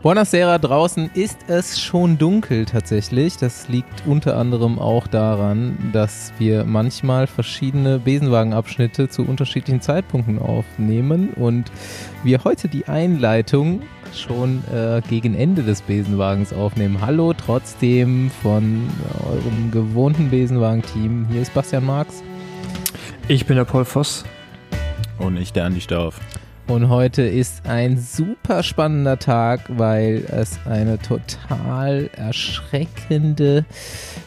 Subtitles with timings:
[0.00, 3.36] Buonasera, draußen ist es schon dunkel tatsächlich.
[3.36, 11.30] Das liegt unter anderem auch daran, dass wir manchmal verschiedene Besenwagenabschnitte zu unterschiedlichen Zeitpunkten aufnehmen
[11.30, 11.72] und
[12.22, 13.82] wir heute die Einleitung
[14.14, 16.98] schon äh, gegen Ende des Besenwagens aufnehmen.
[17.00, 18.88] Hallo trotzdem von
[19.28, 21.26] eurem gewohnten Besenwagen-Team.
[21.28, 22.22] Hier ist Bastian Marx.
[23.26, 24.24] Ich bin der Paul Voss.
[25.18, 26.20] Und ich, der Andi Stauf.
[26.68, 33.64] Und heute ist ein super spannender Tag, weil es eine total erschreckende,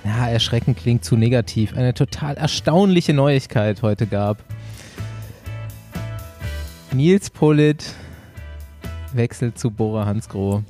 [0.03, 4.39] ja, erschreckend klingt zu negativ, eine total erstaunliche Neuigkeit heute gab.
[6.91, 7.93] Nils Pollitt
[9.13, 10.63] wechselt zu Bora Hansgrohe.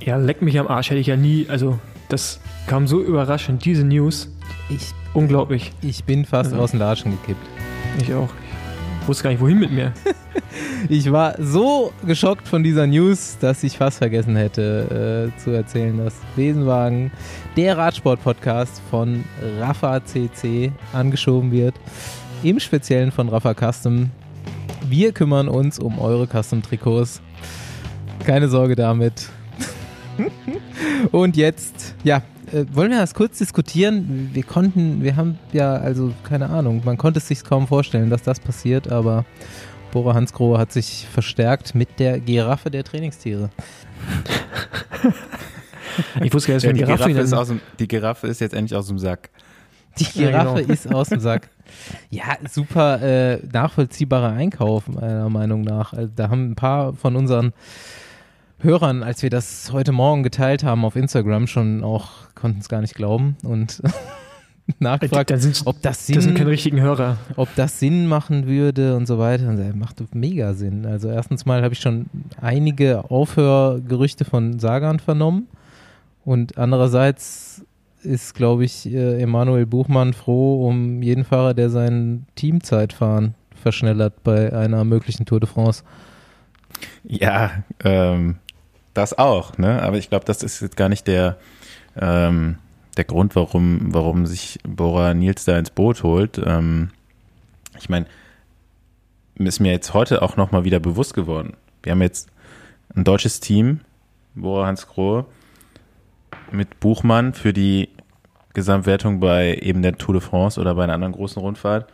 [0.00, 2.38] Ja, leck mich am Arsch, hätte ich ja nie, also das
[2.68, 4.30] kam so überraschend, diese News.
[4.68, 5.72] Ich, Unglaublich.
[5.82, 6.58] ich bin fast Ja.
[6.58, 7.44] aus dem Latschen gekippt.
[8.00, 8.28] Ich auch.
[9.02, 9.92] Ich wusste gar nicht, wohin mit mir.
[10.88, 15.96] Ich war so geschockt von dieser News, dass ich fast vergessen hätte äh, zu erzählen,
[15.96, 17.10] dass Besenwagen,
[17.56, 19.24] der Radsport-Podcast von
[19.58, 21.74] Rafa CC, angeschoben wird.
[22.42, 24.10] Im Speziellen von Rafa Custom.
[24.88, 27.22] Wir kümmern uns um eure Custom-Trikots.
[28.26, 29.28] Keine Sorge damit.
[31.12, 34.30] Und jetzt, ja, äh, wollen wir das kurz diskutieren?
[34.32, 38.22] Wir konnten, wir haben ja, also keine Ahnung, man konnte es sich kaum vorstellen, dass
[38.22, 39.24] das passiert, aber
[39.94, 43.48] Bora Hansgrohe hat sich verstärkt mit der Giraffe der Trainingstiere.
[46.20, 48.54] Ich wusste gar nicht, Ja, die, Giraffe Giraffe ist aus dem, die Giraffe ist jetzt
[48.54, 49.30] endlich aus dem Sack.
[49.98, 50.72] Die Ja, Giraffe genau.
[50.72, 51.48] ist aus dem Sack.
[52.10, 55.92] Ja, super äh, nachvollziehbarer Einkauf, meiner Meinung nach.
[55.92, 57.52] Also, da haben ein paar von unseren
[58.58, 62.80] Hörern, als wir das heute Morgen geteilt haben auf Instagram, schon auch konnten es gar
[62.80, 63.80] nicht glauben und
[64.78, 67.18] nachgefragt, dann sind, ob das das sind Sinn keine richtigen Hörer.
[67.36, 69.48] ob das Sinn machen würde und so weiter.
[69.48, 70.86] Und er macht mega Sinn.
[70.86, 72.06] Also erstens mal habe ich schon
[72.40, 75.48] einige Aufhörgerüchte von Sagan vernommen
[76.24, 77.62] und andererseits
[78.02, 84.52] ist, glaube ich, äh, Emanuel Buchmann froh um jeden Fahrer, der sein Teamzeitfahren verschnellert bei
[84.52, 85.84] einer möglichen Tour de France.
[87.02, 88.36] Ja, ähm,
[88.92, 89.82] das auch, ne?
[89.82, 91.38] Aber ich glaube, das ist jetzt gar nicht der,
[91.96, 92.58] ähm,
[92.98, 96.40] der Grund, warum, warum sich Bora Nils da ins Boot holt.
[96.44, 96.90] Ähm,
[97.78, 98.06] ich meine,
[99.36, 101.54] ist mir jetzt heute auch nochmal wieder bewusst geworden.
[101.82, 102.30] Wir haben jetzt
[102.94, 103.80] ein deutsches Team,
[104.34, 105.26] Bora Hans Grohe,
[106.50, 107.88] mit Buchmann für die
[108.52, 111.92] Gesamtwertung bei eben der Tour de France oder bei einer anderen großen Rundfahrt.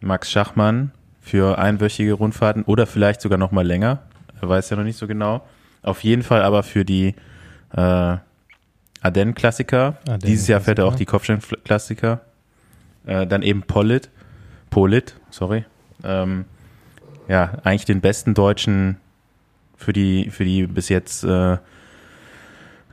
[0.00, 4.02] Max Schachmann für einwöchige Rundfahrten oder vielleicht sogar noch mal länger.
[4.40, 5.42] Er weiß ja noch nicht so genau.
[5.82, 7.14] Auf jeden Fall aber für die
[7.74, 8.16] äh,
[9.04, 9.78] Ardennen-Klassiker.
[9.78, 10.26] Ardennen-Klassiker.
[10.26, 12.20] Dieses Jahr fährt er auch die Kopfstein-Klassiker.
[13.06, 14.10] Äh, dann eben Polit.
[14.70, 15.64] Polit, sorry.
[16.02, 16.46] Ähm,
[17.28, 18.96] ja, eigentlich den besten Deutschen
[19.76, 21.58] für die, für die bis jetzt äh,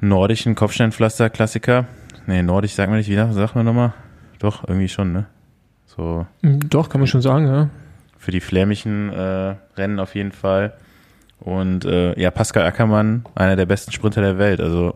[0.02, 1.86] nordischen Kopfsteinpflaster-Klassiker.
[2.28, 3.94] Nee, nordisch sagen wir nicht wieder, sagen wir nochmal.
[4.40, 5.26] Doch, irgendwie schon, ne?
[5.86, 7.70] So Doch, kann man schon sagen, ja.
[8.18, 10.74] für die flämischen äh, Rennen auf jeden Fall.
[11.42, 14.62] Und äh, ja, Pascal Ackermann, einer der besten Sprinter der Welt.
[14.62, 14.94] Also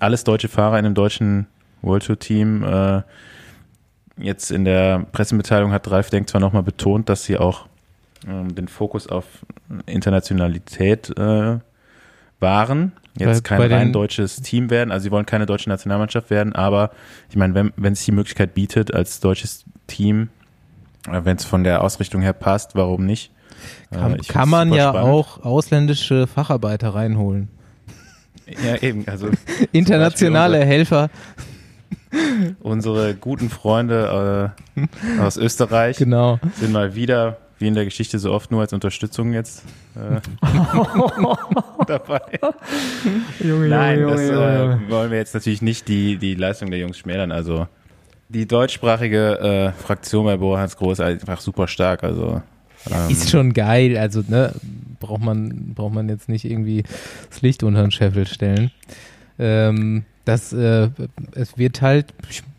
[0.00, 1.46] alles deutsche Fahrer in einem deutschen
[1.80, 2.64] World Tour Team.
[2.64, 3.02] Äh,
[4.16, 7.66] jetzt in der Pressemitteilung hat Ralf Denk zwar nochmal betont, dass sie auch
[8.28, 9.24] ähm, den Fokus auf
[9.86, 11.58] Internationalität äh,
[12.40, 12.92] waren.
[13.16, 14.90] Jetzt Bei- kein bei rein deutsches Team werden.
[14.90, 16.90] Also sie wollen keine deutsche Nationalmannschaft werden, aber
[17.30, 20.30] ich meine, wenn wenn es die Möglichkeit bietet, als deutsches Team,
[21.08, 23.30] wenn es von der Ausrichtung her passt, warum nicht?
[23.90, 25.08] Kann, Äh, kann man ja spannend.
[25.10, 27.48] auch ausländische Facharbeiter reinholen.
[28.64, 29.04] Ja, eben.
[29.08, 29.28] Also
[29.72, 31.08] Internationale Helfer,
[32.60, 36.38] unsere guten Freunde äh, aus Österreich genau.
[36.60, 39.62] sind mal wieder, wie in der Geschichte so oft, nur als Unterstützung jetzt
[39.96, 40.20] äh,
[41.86, 42.20] dabei.
[43.40, 44.80] Junge, Nein, Junge, das Junge, Junge.
[44.86, 47.32] äh, wollen wir jetzt natürlich nicht die, die Leistung der Jungs schmälern.
[47.32, 47.66] Also
[48.28, 52.04] die deutschsprachige äh, Fraktion bei Bora Hans Groß ist einfach super stark.
[52.04, 52.42] Also
[52.90, 54.52] ähm, Ist schon geil, also ne,
[55.00, 56.84] braucht man, braucht man jetzt nicht irgendwie
[57.30, 58.70] das Licht unter den Scheffel stellen.
[59.38, 60.88] Ähm, das, äh,
[61.34, 62.14] es wird halt,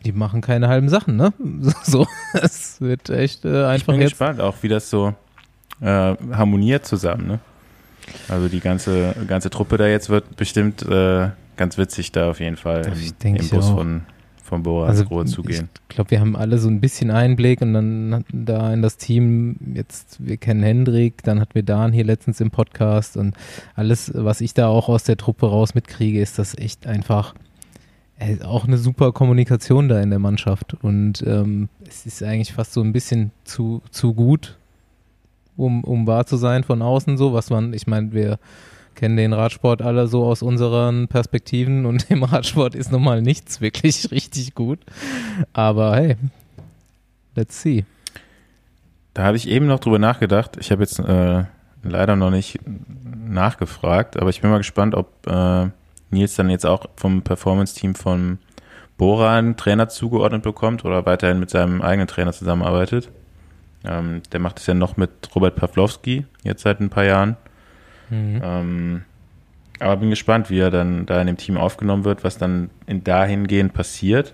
[0.06, 1.34] die machen keine halben Sachen, ne?
[1.84, 4.12] So, es wird echt äh, ich einfach bin jetzt.
[4.12, 5.14] gespannt, auch wie das so
[5.82, 7.28] äh, harmoniert zusammen.
[7.28, 7.40] Ne?
[8.30, 12.58] Also die ganze ganze Truppe da jetzt wird bestimmt äh, ganz witzig da auf jeden
[12.58, 14.04] Fall Ich im, im ich Bus von
[14.46, 15.70] von Bora Also, zugehen.
[15.90, 19.56] Ich glaube, wir haben alle so ein bisschen Einblick und dann da in das Team
[19.74, 23.36] jetzt, wir kennen Hendrik, dann hatten wir Dan hier letztens im Podcast und
[23.74, 27.34] alles, was ich da auch aus der Truppe raus mitkriege, ist das echt einfach
[28.20, 32.74] äh, auch eine super Kommunikation da in der Mannschaft und ähm, es ist eigentlich fast
[32.74, 34.58] so ein bisschen zu, zu gut,
[35.58, 38.38] um, um wahr zu sein von außen so, was man, ich meine, wir
[38.96, 43.62] kennen den Radsport alle so aus unseren Perspektiven und im Radsport ist nun mal nichts
[43.62, 44.80] wirklich richtig gut.
[45.54, 46.18] Aber hey,
[47.36, 47.86] let's see.
[49.14, 50.58] Da habe ich eben noch drüber nachgedacht.
[50.60, 51.44] Ich habe jetzt äh,
[51.84, 55.68] leider noch nicht nachgefragt, aber ich bin mal gespannt, ob äh,
[56.10, 58.40] Nils dann jetzt auch vom Performance-Team von
[58.98, 63.10] Bora einen Trainer zugeordnet bekommt oder weiterhin mit seinem eigenen Trainer zusammenarbeitet.
[63.84, 67.38] Ähm, der macht es ja noch mit Robert Pawlowski, jetzt seit ein paar Jahren.
[68.10, 68.42] Mhm.
[68.44, 69.02] Ähm,
[69.80, 73.04] aber bin gespannt, wie er dann da in dem Team aufgenommen wird, was dann in
[73.04, 74.34] dahingehend passiert.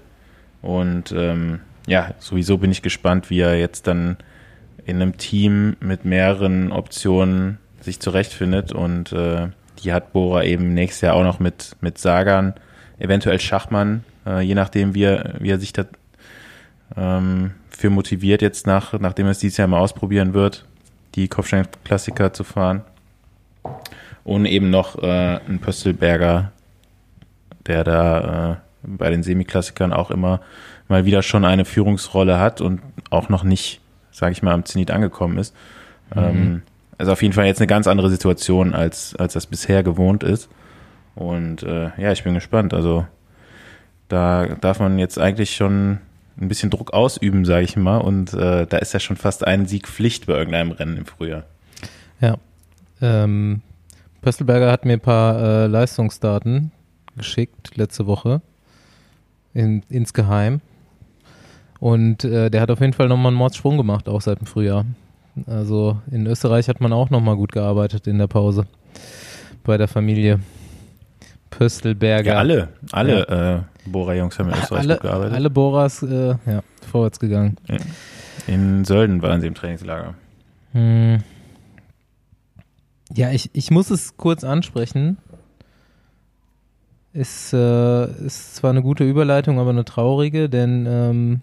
[0.61, 4.17] Und ähm, ja, sowieso bin ich gespannt, wie er jetzt dann
[4.85, 8.71] in einem Team mit mehreren Optionen sich zurechtfindet.
[8.71, 9.47] Und äh,
[9.83, 12.53] die hat Bora eben nächstes Jahr auch noch mit, mit Sagan,
[12.99, 15.85] eventuell Schachmann, äh, je nachdem, wie er, wie er sich da
[16.95, 20.65] ähm, für motiviert, jetzt nach, nachdem er es dieses Jahr mal ausprobieren wird,
[21.15, 22.83] die Kopfstein-Klassiker zu fahren.
[24.23, 26.51] Und eben noch äh, ein Pöstelberger,
[27.65, 30.41] der da äh, bei den Semiklassikern auch immer
[30.87, 33.81] mal wieder schon eine Führungsrolle hat und auch noch nicht,
[34.11, 35.55] sage ich mal, am Zenit angekommen ist.
[36.13, 36.21] Mhm.
[36.21, 36.61] Ähm,
[36.97, 40.49] also auf jeden Fall jetzt eine ganz andere Situation, als, als das bisher gewohnt ist.
[41.15, 42.73] Und äh, ja, ich bin gespannt.
[42.73, 43.07] Also
[44.07, 45.99] da darf man jetzt eigentlich schon
[46.39, 47.97] ein bisschen Druck ausüben, sage ich mal.
[47.97, 51.43] Und äh, da ist ja schon fast ein Sieg Pflicht bei irgendeinem Rennen im Frühjahr.
[52.19, 52.35] Ja.
[53.01, 53.61] Ähm,
[54.21, 56.71] Pöstelberger hat mir ein paar äh, Leistungsdaten
[57.17, 58.41] geschickt letzte Woche.
[59.53, 60.61] In, insgeheim.
[61.79, 64.85] Und äh, der hat auf jeden Fall nochmal einen Mordsprung gemacht, auch seit dem Frühjahr.
[65.47, 68.65] Also in Österreich hat man auch nochmal gut gearbeitet in der Pause.
[69.63, 70.39] Bei der Familie.
[71.49, 72.33] Pöstelberger.
[72.33, 73.55] Ja, alle, alle ja.
[73.57, 75.33] äh, Bohrer-Jungs haben in Österreich alle, gut gearbeitet.
[75.33, 77.57] Alle Bohrers, äh, ja, vorwärts gegangen.
[78.47, 80.13] In Sölden waren sie im Trainingslager.
[80.71, 81.23] Hm.
[83.15, 85.17] Ja, ich, ich muss es kurz ansprechen.
[87.13, 91.41] Ist, äh, ist zwar eine gute Überleitung, aber eine traurige, denn ähm,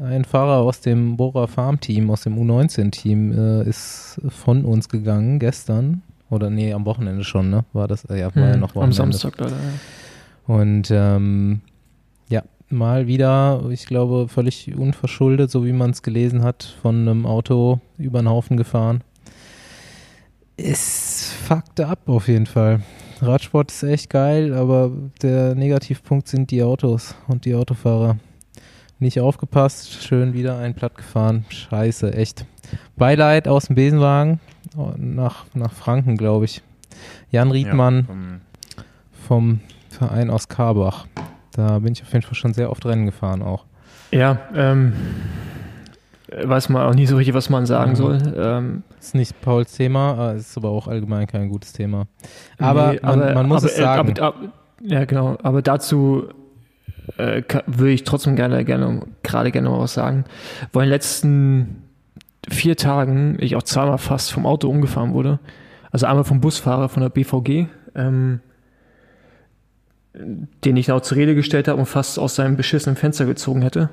[0.00, 5.40] ein Fahrer aus dem Bora Farm Team, aus dem U19-Team, äh, ist von uns gegangen
[5.40, 6.02] gestern.
[6.30, 7.64] Oder nee, am Wochenende schon, ne?
[7.72, 9.02] War das, äh, ja, war hm, ja noch Wochenende.
[9.02, 10.54] Am Samstag leider, ja.
[10.54, 11.60] Und ähm,
[12.28, 17.26] ja, mal wieder, ich glaube, völlig unverschuldet, so wie man es gelesen hat, von einem
[17.26, 19.02] Auto über den Haufen gefahren.
[20.60, 22.80] Es fuckte ab auf jeden Fall.
[23.20, 24.90] Radsport ist echt geil, aber
[25.22, 28.16] der Negativpunkt sind die Autos und die Autofahrer.
[28.98, 31.44] Nicht aufgepasst, schön wieder einen platt gefahren.
[31.48, 32.44] Scheiße, echt.
[32.96, 34.40] Beileid aus dem Besenwagen
[34.96, 36.60] nach, nach Franken, glaube ich.
[37.30, 38.82] Jan Riedmann ja,
[39.28, 41.06] vom Verein aus Karbach.
[41.52, 43.64] Da bin ich auf jeden Fall schon sehr oft Rennen gefahren auch.
[44.10, 44.92] Ja, ähm,
[46.30, 47.96] weiß man auch nie so richtig, was man sagen mhm.
[47.96, 48.34] soll.
[48.36, 52.06] Ähm, ist nicht Pauls Thema, ist aber auch allgemein kein gutes Thema.
[52.58, 54.18] Aber, nee, man, man, muss aber, es sagen.
[54.18, 54.52] Aber, aber,
[54.82, 55.38] ja, genau.
[55.42, 56.28] Aber dazu
[57.16, 60.24] äh, würde ich trotzdem gerne, gerne, gerade gerne mal was sagen.
[60.72, 61.82] Weil in den letzten
[62.48, 65.38] vier Tagen ich auch zweimal fast vom Auto umgefahren wurde.
[65.90, 68.40] Also einmal vom Busfahrer von der BVG, ähm,
[70.14, 73.88] den ich auch zur Rede gestellt habe und fast aus seinem beschissenen Fenster gezogen hätte.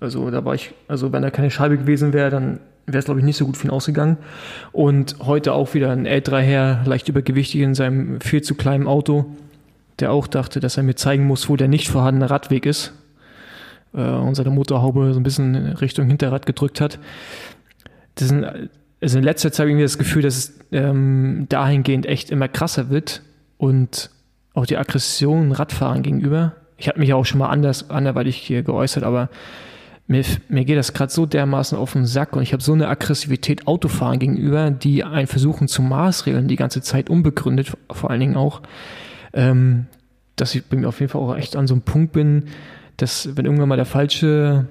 [0.00, 3.20] Also da war ich, also wenn da keine Scheibe gewesen wäre, dann wäre es glaube
[3.20, 4.16] ich nicht so gut für ihn ausgegangen.
[4.72, 9.26] Und heute auch wieder ein älterer Herr, leicht übergewichtig in seinem viel zu kleinen Auto,
[10.00, 12.92] der auch dachte, dass er mir zeigen muss, wo der nicht vorhandene Radweg ist
[13.94, 16.98] äh, und seine Motorhaube so ein bisschen Richtung Hinterrad gedrückt hat
[18.18, 18.44] das sind,
[19.00, 22.48] also in letzter Zeit habe ich irgendwie das Gefühl, dass es ähm, dahingehend echt immer
[22.48, 23.22] krasser wird
[23.56, 24.10] und
[24.54, 26.54] auch die Aggression Radfahren gegenüber.
[26.76, 29.28] Ich habe mich ja auch schon mal anders, anderweitig hier geäußert, aber
[30.08, 32.88] mir, mir geht das gerade so dermaßen auf den Sack und ich habe so eine
[32.88, 38.36] Aggressivität Autofahren gegenüber, die einen versuchen zu maßregeln, die ganze Zeit unbegründet, vor allen Dingen
[38.36, 38.62] auch,
[39.34, 39.86] ähm,
[40.36, 42.44] dass ich bei mir auf jeden Fall auch echt an so einem Punkt bin,
[42.96, 44.66] dass wenn irgendwann mal der falsche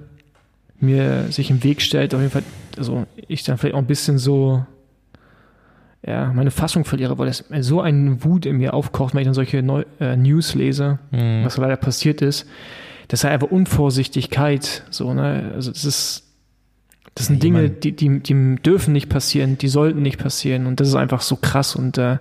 [0.80, 2.44] mir sich im Weg stellt, auf jeden Fall,
[2.78, 4.66] also ich dann vielleicht auch ein bisschen so,
[6.06, 9.34] ja, meine Fassung verliere, weil das so ein Wut in mir aufkocht, wenn ich dann
[9.36, 11.46] solche Neu äh, News lese, mhm.
[11.46, 12.48] was leider passiert ist.
[13.08, 16.24] Das sei einfach Unvorsichtigkeit, so, ne, also das ist,
[17.16, 20.80] das sind ja, Dinge, die, die, die dürfen nicht passieren, die sollten nicht passieren und
[20.80, 22.18] das ist einfach so krass und äh,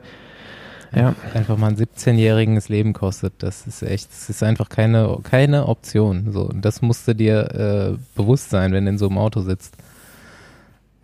[0.94, 1.14] ja.
[1.34, 3.34] Einfach mal ein 17-jährigen das Leben kostet.
[3.38, 6.32] Das ist echt, das ist einfach keine, keine Option.
[6.32, 9.76] So, und das musste dir äh, bewusst sein, wenn du in so einem Auto sitzt.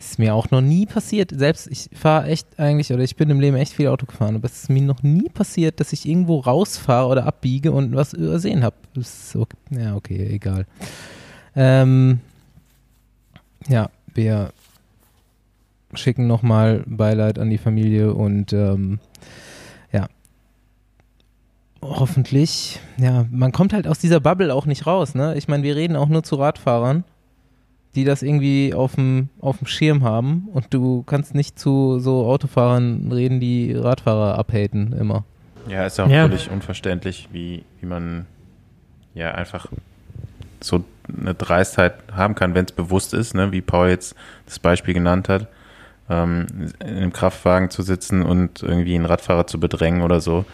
[0.02, 1.30] Ist mir auch noch nie passiert.
[1.34, 4.46] Selbst ich fahre echt eigentlich, oder ich bin im Leben echt viel Auto gefahren, aber
[4.46, 8.64] es ist mir noch nie passiert, dass ich irgendwo rausfahre oder abbiege und was übersehen
[8.64, 8.76] habe.
[9.34, 9.56] Okay.
[9.70, 10.66] Ja, okay, egal.
[11.54, 12.20] Ähm,
[13.68, 14.52] ja, wir
[15.94, 18.98] schicken nochmal Beileid an die Familie und ähm,
[21.82, 22.80] hoffentlich.
[22.96, 25.36] Ja, man kommt halt aus dieser Bubble auch nicht raus, ne?
[25.36, 27.04] Ich meine, wir reden auch nur zu Radfahrern,
[27.94, 32.26] die das irgendwie auf dem auf dem Schirm haben und du kannst nicht zu so
[32.26, 35.24] Autofahrern reden, die Radfahrer abhaten immer.
[35.68, 36.26] Ja, ist auch Ja.
[36.26, 38.26] völlig unverständlich, wie, wie man
[39.14, 39.66] ja einfach
[40.60, 40.84] so
[41.20, 43.52] eine Dreistheit haben kann, wenn es bewusst ist, ne?
[43.52, 44.14] wie Paul jetzt
[44.46, 45.48] das Beispiel genannt hat,
[46.08, 46.46] ähm,
[46.80, 50.44] in einem Kraftwagen zu sitzen und irgendwie einen Radfahrer zu bedrängen oder so.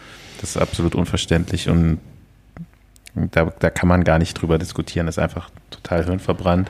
[0.41, 1.99] Das ist absolut unverständlich und
[3.15, 5.05] da, da kann man gar nicht drüber diskutieren.
[5.07, 6.69] Das ist einfach total hirnverbrannt.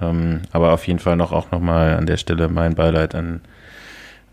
[0.00, 3.40] Ähm, aber auf jeden Fall noch auch nochmal an der Stelle mein Beileid an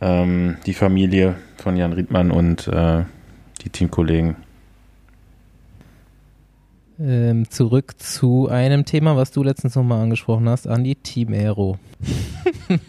[0.02, 3.04] ähm, die Familie von Jan Riedmann und äh,
[3.64, 4.36] die Teamkollegen.
[7.00, 11.78] Ähm, zurück zu einem Thema, was du letztens nochmal angesprochen hast, Andi, Team Aero.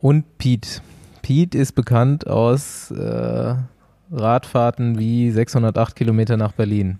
[0.01, 0.81] und Pete.
[1.31, 3.55] Pete ist bekannt aus äh,
[4.11, 6.99] Radfahrten wie 608 Kilometer nach Berlin.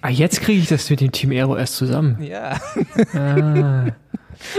[0.00, 2.16] Ah, jetzt kriege ich das mit dem Team Aero erst zusammen.
[2.22, 2.58] Ja.
[3.12, 3.88] Ah,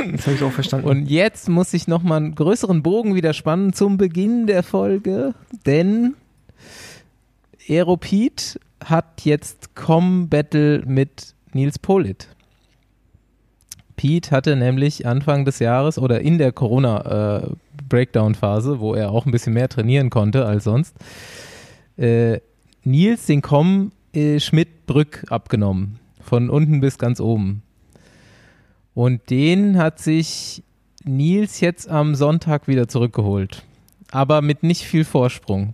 [0.05, 0.87] jetzt habe ich auch verstanden.
[0.87, 5.33] Und jetzt muss ich nochmal einen größeren Bogen wieder spannen zum Beginn der Folge,
[5.65, 6.13] denn
[7.67, 12.27] Aeropete hat jetzt Com-Battle mit Nils Polit.
[13.95, 16.51] Pete hatte nämlich Anfang des Jahres oder in der
[17.89, 20.95] Corona-Breakdown-Phase, wo er auch ein bisschen mehr trainieren konnte als sonst,
[21.97, 22.39] äh,
[22.83, 25.99] Nils den Com äh, Schmidt-Brück abgenommen.
[26.21, 27.63] Von unten bis ganz oben.
[28.93, 30.63] Und den hat sich
[31.03, 33.63] Nils jetzt am Sonntag wieder zurückgeholt.
[34.11, 35.73] Aber mit nicht viel Vorsprung.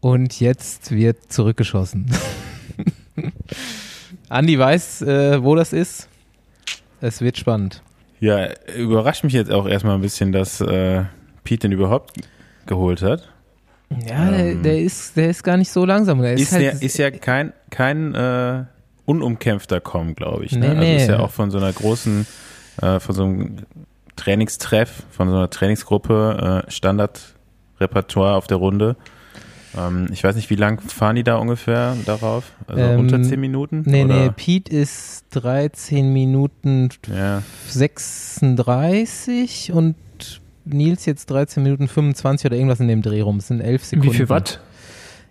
[0.00, 2.10] Und jetzt wird zurückgeschossen.
[4.28, 6.08] Andi weiß, äh, wo das ist.
[7.00, 7.82] Es wird spannend.
[8.20, 11.04] Ja, überrascht mich jetzt auch erstmal ein bisschen, dass äh,
[11.44, 12.14] Pete den überhaupt
[12.66, 13.28] geholt hat.
[14.06, 14.62] Ja, der, Ähm.
[14.62, 16.20] der, ist, der ist gar nicht so langsam.
[16.20, 18.64] Der ist, Ist, halt, der, ist ja kein, kein äh,
[19.06, 20.52] unumkämpfter Com, glaube ich.
[20.52, 20.60] Ne?
[20.60, 20.96] Nee, Also nee.
[20.96, 22.26] ist ja auch von so einer großen,
[22.82, 23.56] äh, von so einem
[24.16, 28.96] Trainingstreff, von so einer Trainingsgruppe, äh, Standardrepertoire auf der Runde.
[29.78, 32.52] Ähm, ich weiß nicht, wie lang fahren die da ungefähr darauf?
[32.66, 33.82] Also Ähm, unter 10 Minuten?
[33.86, 34.24] Nee, oder?
[34.24, 39.94] nee, Pete ist 13 Minuten Ja, 36 und
[40.64, 43.36] Nils jetzt 13 Minuten 25 oder irgendwas in dem Dreh rum.
[43.38, 44.12] Es sind 11 Sekunden.
[44.12, 44.60] Wie viel Watt?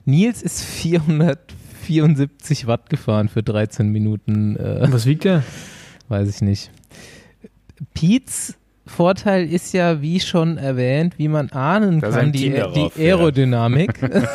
[0.05, 4.55] Nils ist 474 Watt gefahren für 13 Minuten.
[4.55, 5.43] Äh, Und was wiegt der?
[6.09, 6.71] weiß ich nicht.
[7.93, 8.55] Pete's
[8.87, 13.19] Vorteil ist ja, wie schon erwähnt, wie man ahnen Dass kann, die, die darauf fährt.
[13.19, 13.99] Aerodynamik.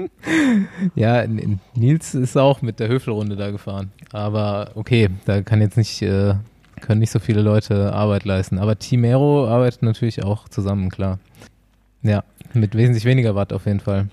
[0.94, 3.90] ja, N- Nils ist auch mit der Höfelrunde da gefahren.
[4.12, 6.34] Aber okay, da kann jetzt nicht, äh,
[6.80, 8.58] können nicht so viele Leute Arbeit leisten.
[8.58, 11.18] Aber Team Aero arbeitet natürlich auch zusammen, klar.
[12.02, 14.08] Ja, mit wesentlich weniger Watt auf jeden Fall.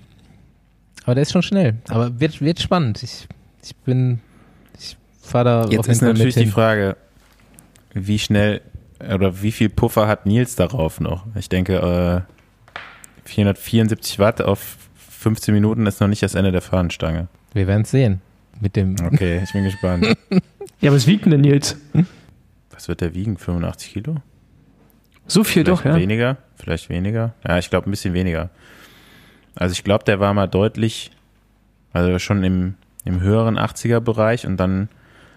[1.04, 1.76] Aber der ist schon schnell.
[1.88, 3.02] Aber wird, wird spannend.
[3.02, 3.28] Ich,
[3.62, 4.20] ich bin,
[4.78, 6.46] ich fahre da auf Jetzt jeden ist Fall natürlich die.
[6.46, 6.96] Frage,
[7.94, 8.60] wie schnell
[9.00, 11.26] oder wie viel Puffer hat Nils darauf noch?
[11.36, 12.32] Ich denke, äh,
[13.24, 17.28] 474 Watt auf 15 Minuten ist noch nicht das Ende der Fahnenstange.
[17.52, 18.20] Wir werden es sehen.
[18.60, 18.96] Mit dem.
[19.04, 20.06] Okay, ich bin gespannt.
[20.80, 21.74] Ja, was wiegt denn der Nils?
[22.70, 23.38] Was wird der wiegen?
[23.38, 24.16] 85 Kilo?
[25.26, 25.96] So viel Vielleicht doch, ja.
[25.96, 26.36] weniger?
[26.56, 27.32] Vielleicht weniger?
[27.48, 28.50] Ja, ich glaube ein bisschen weniger.
[29.54, 31.12] Also ich glaube, der war mal deutlich,
[31.94, 32.74] also schon im,
[33.06, 34.90] im höheren 80er-Bereich und dann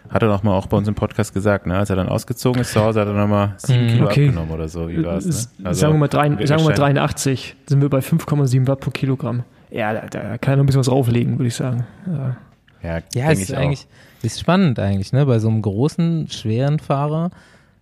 [0.10, 2.62] hat er noch mal auch bei uns im Podcast gesagt, ne, als er dann ausgezogen
[2.62, 3.88] ist zu Hause, hat er noch mal 7 Mhm.
[3.90, 4.26] Kilo Okay.
[4.28, 4.90] abgenommen oder so.
[4.90, 5.26] Wie war's,
[5.60, 5.68] ne?
[5.68, 8.80] Also, sagen wir mal, drei, sagen wir mal wahrscheinlich- 83, sind wir bei 5,7 Watt
[8.80, 9.44] pro Kilogramm.
[9.72, 11.86] Ja, da, da kann er noch ein bisschen was drauflegen, würde ich sagen.
[12.08, 12.38] Ja.
[12.82, 13.60] Ja, Ja, denke es ich ist auch.
[13.60, 13.88] eigentlich
[14.24, 15.26] ist spannend eigentlich, ne?
[15.26, 17.30] Bei so einem großen, schweren Fahrer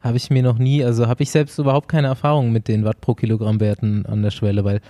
[0.01, 2.99] habe ich mir noch nie, also habe ich selbst überhaupt keine Erfahrung mit den Watt
[3.01, 4.81] pro Kilogramm Werten an der Schwelle, weil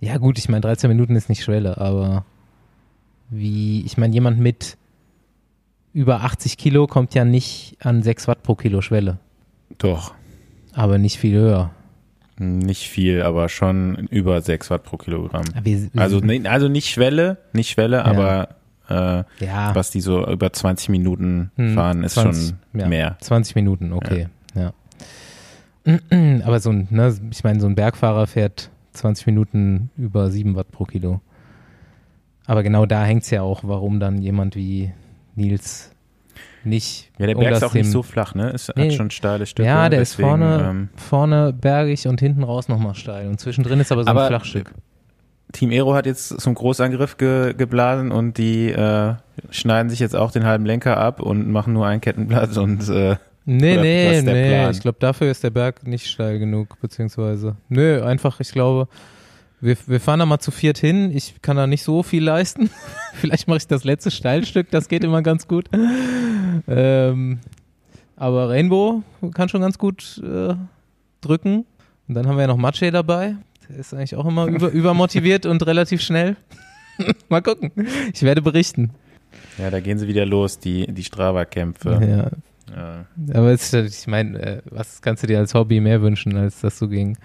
[0.00, 2.24] ja gut, ich meine 13 Minuten ist nicht Schwelle, aber
[3.30, 4.77] wie, ich meine jemand mit
[5.92, 9.18] über 80 Kilo kommt ja nicht an 6 Watt pro Kilo Schwelle,
[9.78, 10.14] Doch.
[10.74, 11.70] aber nicht viel höher.
[12.40, 15.44] Nicht viel, aber schon über 6 Watt pro Kilogramm.
[15.62, 18.50] Wir, wir, Also, also nicht Schwelle, nicht Schwelle, aber
[18.88, 22.86] äh, ja, was die so über 20 Minuten Hm, fahren, ist 20, schon ja.
[22.86, 23.16] mehr.
[23.20, 24.72] 20 Minuten, okay, ja.
[26.44, 30.70] Aber so ein, ne, ich meine, so ein Bergfahrer fährt 20 Minuten über 7 Watt
[30.70, 31.20] pro Kilo.
[32.46, 34.92] Aber genau da hängt es ja auch, warum dann jemand wie
[35.38, 35.90] Nils
[36.64, 37.10] nicht.
[37.18, 38.50] Ja, der um Berg ist auch nicht so flach, ne?
[38.50, 38.86] Es Nee.
[38.88, 39.66] hat schon steile Stücke.
[39.68, 43.28] Ja, der deswegen, ist vorne, ähm, vorne bergig und hinten raus nochmal steil.
[43.28, 44.72] Und zwischendrin ist aber so Aber- ein Flachstück.
[45.52, 49.14] Team Aero hat jetzt zum Großangriff ge, geblasen und die äh,
[49.50, 53.16] schneiden sich jetzt auch den halben Lenker ab und machen nur ein Kettenblatt und äh,
[53.46, 54.48] Nee, nee, nee.
[54.50, 54.70] Plan?
[54.72, 57.56] Ich glaube, dafür ist der Berg nicht steil genug, beziehungsweise.
[57.70, 58.88] Nö, einfach, ich glaube,
[59.60, 61.10] wir, wir fahren da mal zu viert hin.
[61.14, 62.70] Ich kann da nicht so viel leisten.
[63.14, 65.68] Vielleicht mache ich das letzte Steilstück, das geht immer ganz gut.
[66.66, 67.40] Ähm,
[68.16, 69.02] aber Rainbow
[69.34, 70.54] kann schon ganz gut äh,
[71.20, 71.66] drücken.
[72.08, 73.36] Und dann haben wir ja noch Matsche dabei.
[73.68, 76.36] Der ist eigentlich auch immer über, übermotiviert und relativ schnell.
[77.28, 77.72] mal gucken.
[78.12, 78.90] Ich werde berichten.
[79.58, 81.98] ja, da gehen sie wieder los, die, die Strava-Kämpfe.
[82.00, 82.30] Ja,
[82.74, 83.04] Ja.
[83.34, 86.60] Aber es, ist- ich meine, äh, was kannst du dir als Hobby mehr wünschen, als
[86.60, 87.16] dass du gegen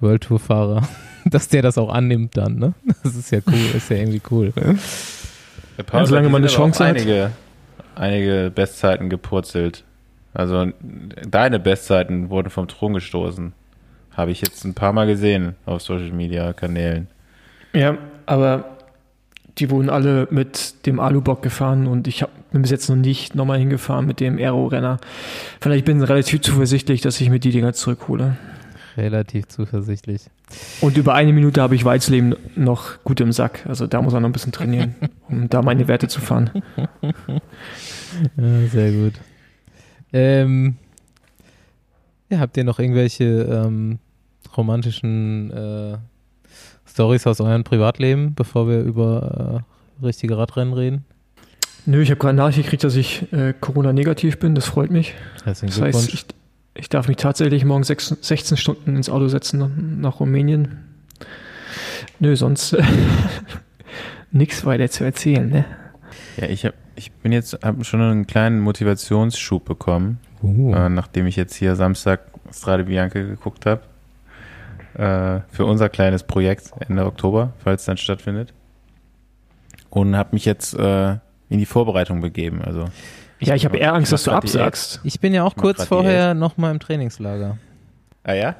[0.00, 0.86] World Tour Fahrer,
[1.24, 2.74] dass der das auch annimmt dann, ne?
[3.02, 4.52] Das ist ja cool, ist ja irgendwie cool.
[5.76, 6.96] Der Paul solange man eine Chance hat.
[6.96, 7.30] einige,
[7.94, 9.84] einige Bestzeiten gepurzelt.
[10.34, 10.66] Also
[11.28, 13.52] deine Bestzeiten wurden vom Thron gestoßen.
[14.12, 17.08] Habe ich jetzt ein paar Mal gesehen auf Social Media Kanälen.
[17.72, 18.77] Ja, aber
[19.58, 23.34] die wurden alle mit dem Alubock gefahren und ich hab, bin bis jetzt noch nicht
[23.34, 24.98] nochmal hingefahren mit dem Aero-Renner.
[25.60, 28.36] Vielleicht bin ich relativ zuversichtlich, dass ich mir die Dinger zurückhole.
[28.96, 30.22] Relativ zuversichtlich.
[30.80, 33.64] Und über eine Minute habe ich Weizleben noch gut im Sack.
[33.68, 34.94] Also da muss er noch ein bisschen trainieren,
[35.28, 36.50] um da meine Werte zu fahren.
[38.36, 39.12] Ja, sehr gut.
[40.14, 40.76] Ähm,
[42.30, 43.98] ja, habt ihr noch irgendwelche ähm,
[44.56, 45.98] romantischen äh,
[46.98, 49.62] Stories aus eurem Privatleben, bevor wir über
[50.02, 51.04] äh, richtige Radrennen reden?
[51.86, 54.56] Nö, ich habe gerade Nachricht gekriegt, dass ich äh, Corona-negativ bin.
[54.56, 55.14] Das freut mich.
[55.44, 56.26] Herzlichen Das heißt, ich,
[56.74, 60.78] ich darf mich tatsächlich morgen sechs, 16 Stunden ins Auto setzen nach, nach Rumänien.
[62.18, 62.82] Nö, sonst äh,
[64.32, 65.48] nichts weiter zu erzählen.
[65.48, 65.66] Ne?
[66.36, 70.74] Ja, ich, hab, ich bin jetzt hab schon einen kleinen Motivationsschub bekommen, Uh.
[70.74, 73.82] äh, nachdem ich jetzt hier Samstag Strade Bianca geguckt habe.
[74.98, 78.52] Äh, für unser kleines Projekt Ende Oktober, falls es dann stattfindet.
[79.90, 81.12] Und habe mich jetzt äh,
[81.48, 82.62] in die Vorbereitung begeben.
[82.62, 82.86] Also
[83.38, 85.00] Ja, ich habe eher Angst, dass du absagst.
[85.04, 87.58] Ich bin ja auch kurz vorher noch mal im Trainingslager.
[88.24, 88.56] Ah ja?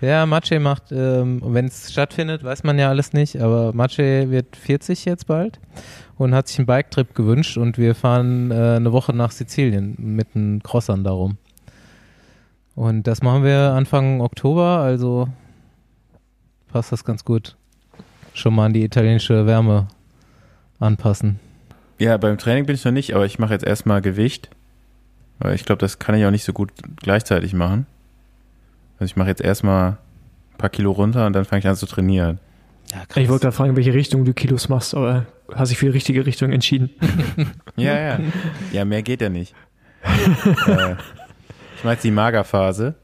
[0.00, 4.54] Ja, Maciej macht, ähm, wenn es stattfindet, weiß man ja alles nicht, aber Maciej wird
[4.56, 5.58] 40 jetzt bald
[6.16, 10.34] und hat sich einen Biketrip gewünscht und wir fahren äh, eine Woche nach Sizilien mit
[10.36, 11.38] den Crossern darum.
[12.76, 15.28] Und das machen wir Anfang Oktober, also
[16.72, 17.56] passt das ganz gut.
[18.34, 19.88] Schon mal an die italienische Wärme
[20.80, 21.38] anpassen.
[21.98, 24.50] Ja, beim Training bin ich noch nicht, aber ich mache jetzt erstmal Gewicht.
[25.38, 27.86] Weil ich glaube, das kann ich auch nicht so gut gleichzeitig machen.
[28.98, 29.90] Also ich mache jetzt erstmal
[30.52, 32.38] ein paar Kilo runter und dann fange ich an zu trainieren.
[32.92, 35.86] Ja, Ich wollte gerade fragen, in welche Richtung du Kilos machst, aber hast dich für
[35.86, 36.90] die richtige Richtung entschieden.
[37.76, 38.20] Ja, ja.
[38.72, 39.54] Ja, mehr geht ja nicht.
[40.04, 40.92] äh,
[41.76, 42.94] ich mache jetzt die Magerphase.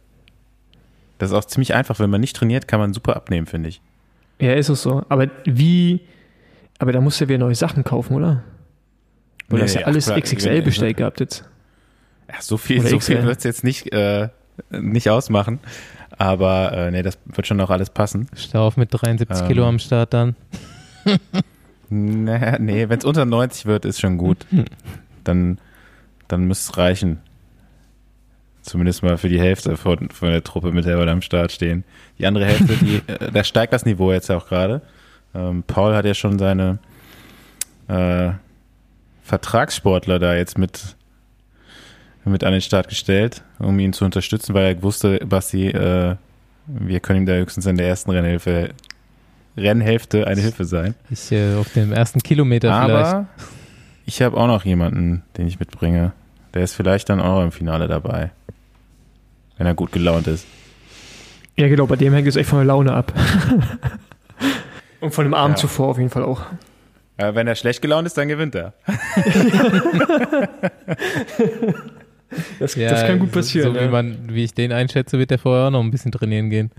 [1.18, 1.98] Das ist auch ziemlich einfach.
[1.98, 3.80] Wenn man nicht trainiert, kann man super abnehmen, finde ich.
[4.40, 5.04] Ja, ist es so.
[5.08, 6.00] Aber wie,
[6.78, 8.44] aber da musst du ja wieder neue Sachen kaufen, oder?
[9.48, 11.44] Du Nee, hast ja ach, alles klar, XXL bestellt gehabt jetzt.
[12.28, 14.28] Ja, so viel, Oder so viel wird es jetzt nicht, äh,
[14.70, 15.58] nicht ausmachen.
[16.18, 18.28] Aber äh, nee, das wird schon auch alles passen.
[18.34, 19.48] Stau auf mit 73 Ähm.
[19.48, 20.36] Kilo am Start dann.
[21.90, 24.46] Nee, nee wenn es unter 90 wird, ist schon gut.
[25.24, 25.58] Dann,
[26.28, 27.20] dann müsste es reichen.
[28.68, 31.84] Zumindest mal für die Hälfte von, von der Truppe, mit da am Start stehen.
[32.18, 34.82] Die andere Hälfte, die, äh, da steigt das Niveau jetzt ja auch gerade.
[35.34, 36.78] Ähm, Paul hat ja schon seine
[37.88, 38.32] äh,
[39.22, 40.96] Vertragssportler da jetzt mit,
[42.26, 46.16] mit an den Start gestellt, um ihn zu unterstützen, weil er wusste, Basti, äh,
[46.66, 48.74] wir können ihm da höchstens in der ersten Rennhilfe,
[49.56, 50.94] Rennhälfte eine Hilfe sein.
[51.08, 53.14] Ich äh, auf dem ersten Kilometer vielleicht.
[53.14, 53.26] Aber
[54.04, 56.12] ich habe auch noch jemanden, den ich mitbringe.
[56.52, 58.30] Der ist vielleicht dann auch im Finale dabei.
[59.58, 60.46] Wenn er gut gelaunt ist.
[61.56, 63.12] Ja, genau, bei dem hängt es echt von der Laune ab.
[65.00, 65.62] Und von dem Abend Ja.
[65.62, 66.42] zuvor auf jeden Fall auch.
[67.16, 68.72] Aber wenn er schlecht gelaunt ist, dann gewinnt er.
[72.58, 73.72] Das, Ja, das kann gut so- passieren.
[73.72, 73.86] So, ja.
[73.86, 76.70] wie, man, wie ich den einschätze, wird der vorher auch noch ein bisschen trainieren gehen.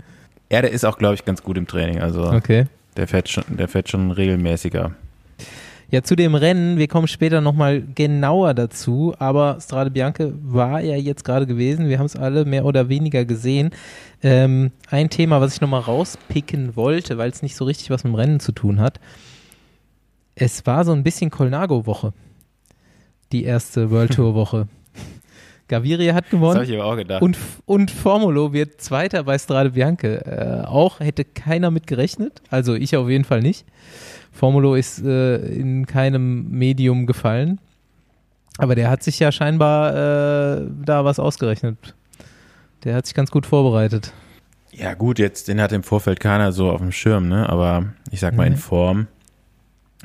[0.50, 2.00] Ja, der ist auch, glaube ich, ganz gut im Training.
[2.00, 2.66] Also Okay.
[2.96, 4.92] der fährt schon, der fährt schon regelmäßiger.
[5.90, 10.94] Ja, zu dem Rennen, wir kommen später nochmal genauer dazu, aber Strade Bianca war ja
[10.96, 13.70] jetzt gerade gewesen, wir haben es alle mehr oder weniger gesehen.
[14.22, 18.12] Ähm, ein Thema, was ich nochmal rauspicken wollte, weil es nicht so richtig was mit
[18.12, 19.00] dem Rennen zu tun hat.
[20.36, 22.12] Es war so ein bisschen Colnago-Woche,
[23.32, 24.68] die erste World Tour-Woche.
[25.68, 26.54] Gaviria hat Das gewonnen.
[26.54, 27.22] habe ich aber auch gedacht.
[27.22, 30.06] Und, und Formulo wird Zweiter bei Strade Bianca.
[30.06, 32.42] Äh, auch hätte keiner mit gerechnet.
[32.48, 33.64] Also ich auf jeden Fall nicht.
[34.40, 37.60] Formulo ist äh, in keinem Medium gefallen.
[38.56, 41.76] Aber der hat sich ja scheinbar äh, da was ausgerechnet.
[42.84, 44.14] Der hat sich ganz gut vorbereitet.
[44.72, 47.50] Ja, gut, jetzt, den hat im Vorfeld keiner so auf dem Schirm, ne?
[47.50, 48.58] Aber ich sag mal, in Nee.
[48.58, 49.08] Form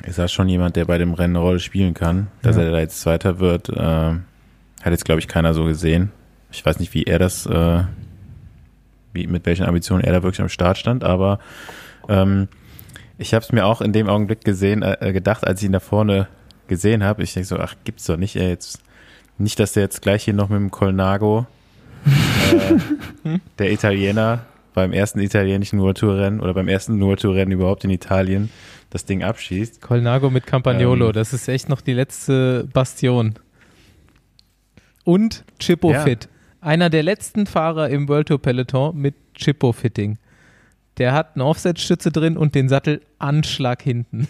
[0.04, 2.26] ist er schon jemand, der bei dem Rennen eine Rolle spielen kann.
[2.42, 2.64] Dass Ja.
[2.64, 4.20] er da jetzt Zweiter wird, äh, hat
[4.84, 6.12] jetzt, glaube ich, keiner so gesehen.
[6.52, 7.84] Ich weiß nicht, wie er das, äh,
[9.14, 11.38] wie, mit welchen Ambitionen er da wirklich am Start stand, aber
[12.10, 12.48] ähm,
[13.18, 15.80] ich habe es mir auch in dem Augenblick gesehen, äh, gedacht, als ich ihn da
[15.80, 16.28] vorne
[16.68, 17.22] gesehen habe.
[17.22, 18.80] Ich denke so, ach, gibt's doch nicht, ey, jetzt
[19.38, 21.46] nicht, dass der jetzt gleich hier noch mit dem Colnago,
[23.24, 24.40] äh, der Italiener,
[24.74, 28.50] beim ersten italienischen World Tour Rennen oder beim ersten World Tour Rennen überhaupt in Italien
[28.90, 29.80] das Ding abschießt.
[29.80, 31.12] Colnago mit Campagnolo, Ähm.
[31.14, 33.34] das ist echt noch die letzte Bastion.
[35.04, 36.02] Und Chippo Ja.
[36.02, 36.28] Fit.
[36.60, 40.18] Einer der letzten Fahrer im World Tour Peloton mit Chippo Fitting.
[40.98, 44.28] Der hat eine Offset-Stütze drin und den Sattelanschlag hinten.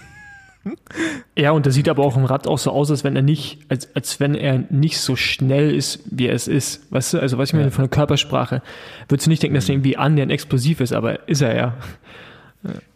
[1.38, 3.60] Ja, und da sieht aber auch im Rad auch so aus, als wenn er nicht,
[3.68, 6.90] als, als wenn er nicht so schnell ist, wie er es ist.
[6.92, 7.70] Weißt du, also was ich meine Ja.
[7.70, 8.62] von der Körpersprache.
[9.08, 11.74] Würdest du nicht denken, dass er irgendwie annähernd explosiv ist, aber ist er ja.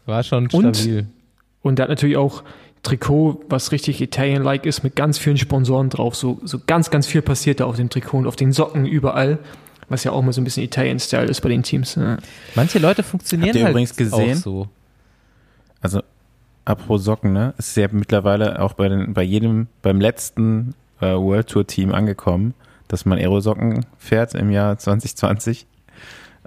[0.06, 1.06] War schon Und- stabil.
[1.62, 2.42] Und der hat natürlich auch
[2.82, 6.16] Trikot, was richtig Italian-like ist, mit ganz vielen Sponsoren drauf.
[6.16, 9.38] So, so ganz, ganz viel passiert da auf dem Trikot und auf den Socken überall.
[9.90, 11.96] Was ja auch mal so ein bisschen Italian-Style ist bei den Teams.
[11.96, 12.16] Ja.
[12.54, 14.38] Manche Leute funktionieren Habt ihr halt übrigens gesehen?
[14.38, 14.68] auch so.
[15.82, 16.02] Also,
[16.64, 17.54] apropos Socken, ne?
[17.58, 21.92] Es ist ja mittlerweile auch bei, den, bei jedem, beim letzten äh, World Tour Team
[21.92, 22.54] angekommen,
[22.88, 25.66] dass man Aerosocken fährt im Jahr 2020.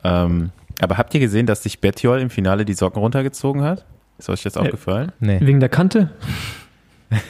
[0.04, 0.52] Ähm,
[0.82, 3.86] aber habt ihr gesehen, dass sich Bettiol im Finale die Socken runtergezogen hat?
[4.18, 4.62] Ist euch das Ja.
[4.62, 5.12] aufgefallen?
[5.20, 5.40] Nee.
[5.42, 6.10] Wegen der Kante?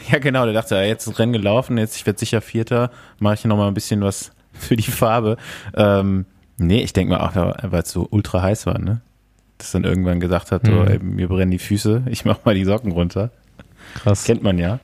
[0.09, 0.45] Ja, genau.
[0.45, 3.57] Der dachte, jetzt ist das Rennen gelaufen, jetzt ich werde sicher Vierter, mache ich noch
[3.57, 5.37] mal ein bisschen was für die Farbe.
[5.75, 6.25] Ähm,
[6.57, 9.01] nee, ich denke mal, auch, weil es so ultra heiß war, ne?
[9.57, 10.87] Dass dann irgendwann gesagt hat, so, Mhm.
[10.87, 13.31] ey, mir brennen die Füße, ich mach mal die Socken runter.
[13.95, 14.23] Krass.
[14.23, 14.79] Kennt man ja.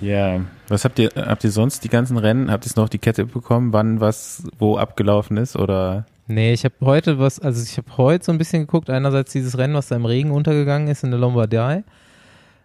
[0.00, 3.24] Ja, was habt ihr, habt ihr sonst die ganzen Rennen, habt ihr noch die Kette
[3.24, 6.06] bekommen, wann was wo abgelaufen ist oder?
[6.26, 9.58] Nee, ich habe heute was, also ich habe heute so ein bisschen geguckt, einerseits dieses
[9.58, 11.84] Rennen, was da im Regen untergegangen ist in der Lombardei.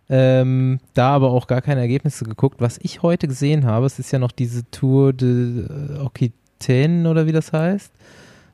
[0.10, 2.62] Ähm, da aber auch gar keine Ergebnisse geguckt.
[2.62, 5.66] Was ich heute gesehen habe, es ist ja noch diese Tour de
[6.00, 7.92] Occitane oder wie das heißt,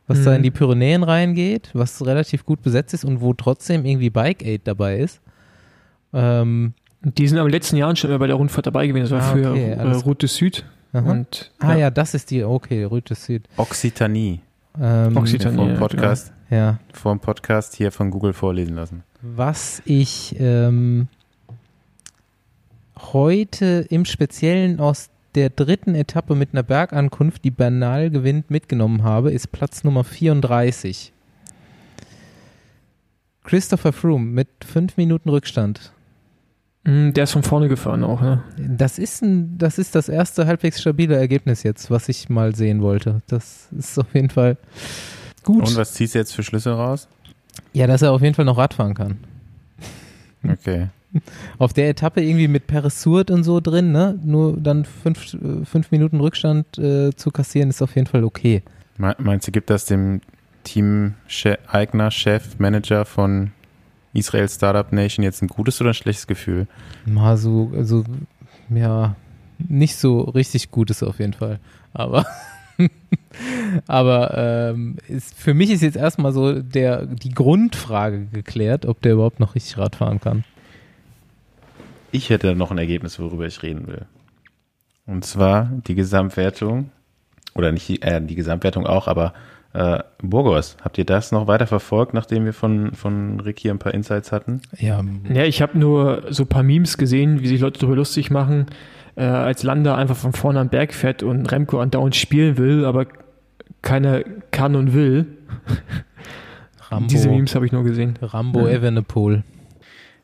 [0.07, 0.37] was da Mhm.
[0.37, 4.61] in die Pyrenäen reingeht, was relativ gut besetzt ist und wo trotzdem irgendwie Bike Aid
[4.65, 5.21] dabei ist.
[6.13, 9.03] Ähm, Die sind aber in den letzten Jahren schon immer bei der Rundfahrt dabei gewesen.
[9.03, 10.65] Das war Ah, für okay, äh, Route Süd.
[10.93, 11.89] Und, ah ja.
[11.89, 13.47] das ist die, okay, Route Süd.
[13.57, 14.39] Occitanie.
[14.79, 15.55] Ähm, Occitanie.
[15.57, 19.03] Vom ja, Podcast, Ja, vom Podcast hier von Google vorlesen lassen.
[19.21, 21.07] Was ich ähm,
[23.11, 29.31] heute im Speziellen aus der dritten Etappe mit einer Bergankunft, die Bernal gewinnt, mitgenommen habe,
[29.31, 31.11] ist Platz Nummer 34.
[33.43, 35.91] Christopher Froome mit fünf Minuten Rückstand.
[36.85, 38.43] Mm, Der ist von vorne gefahren auch, ne?
[38.57, 42.81] Das ist, ein, das ist das erste halbwegs stabile Ergebnis jetzt, was ich mal sehen
[42.81, 43.21] wollte.
[43.27, 44.57] Das ist auf jeden Fall
[45.43, 45.67] gut.
[45.67, 47.07] Und was ziehst du jetzt für Schlüsse raus?
[47.73, 49.17] Ja, dass er auf jeden Fall noch Radfahren kann.
[50.47, 50.87] Okay.
[51.59, 54.19] Auf der Etappe irgendwie mit Peresurt und so drin, ne?
[54.23, 58.63] Nur dann fünf, äh, fünf Minuten Rückstand äh, zu kassieren, ist auf jeden Fall okay.
[58.97, 60.21] Me- Meinst du, gibt das dem
[60.63, 63.51] Team-Eigner, Chef, Manager von
[64.13, 66.67] Israel Startup Nation jetzt ein gutes oder ein schlechtes Gefühl?
[67.05, 68.03] Mal so, also,
[68.69, 69.15] ja,
[69.59, 71.59] nicht so richtig gut ist auf jeden Fall.
[71.93, 72.25] Aber,
[73.87, 79.13] aber ähm, ist, für mich ist jetzt erstmal so der, die Grundfrage geklärt, ob der
[79.13, 80.43] überhaupt noch richtig Rad fahren kann.
[82.13, 84.05] Ich hätte noch ein Ergebnis, worüber ich reden will.
[85.05, 86.91] Und zwar die Gesamtwertung,
[87.55, 89.33] oder nicht die, äh, die Gesamtwertung auch, aber
[89.73, 93.79] äh, Burgos, habt ihr das noch weiter verfolgt, nachdem wir von, von Rick hier ein
[93.79, 94.61] paar Insights hatten?
[94.77, 98.29] Ja, Ja, ich habe nur so ein paar Memes gesehen, wie sich Leute darüber lustig
[98.29, 98.67] machen,
[99.15, 103.07] äh, als Landa einfach von vorne am Berg fährt und Remco andauernd spielen will, aber
[103.81, 104.21] keiner
[104.51, 105.25] kann und will.
[106.89, 108.19] Rambo, Diese Memes habe ich nur gesehen.
[108.21, 108.73] Rambo Ja.
[108.75, 109.43] Evenepoel.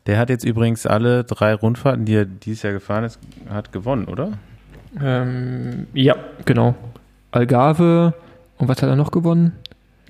[0.08, 4.06] Der hat jetzt übrigens alle drei Rundfahrten, die er dieses Jahr gefahren ist, hat gewonnen,
[4.06, 4.32] oder?
[5.02, 6.76] Ähm, ja, genau.
[7.32, 8.14] Algarve
[8.58, 9.54] und was hat er noch gewonnen?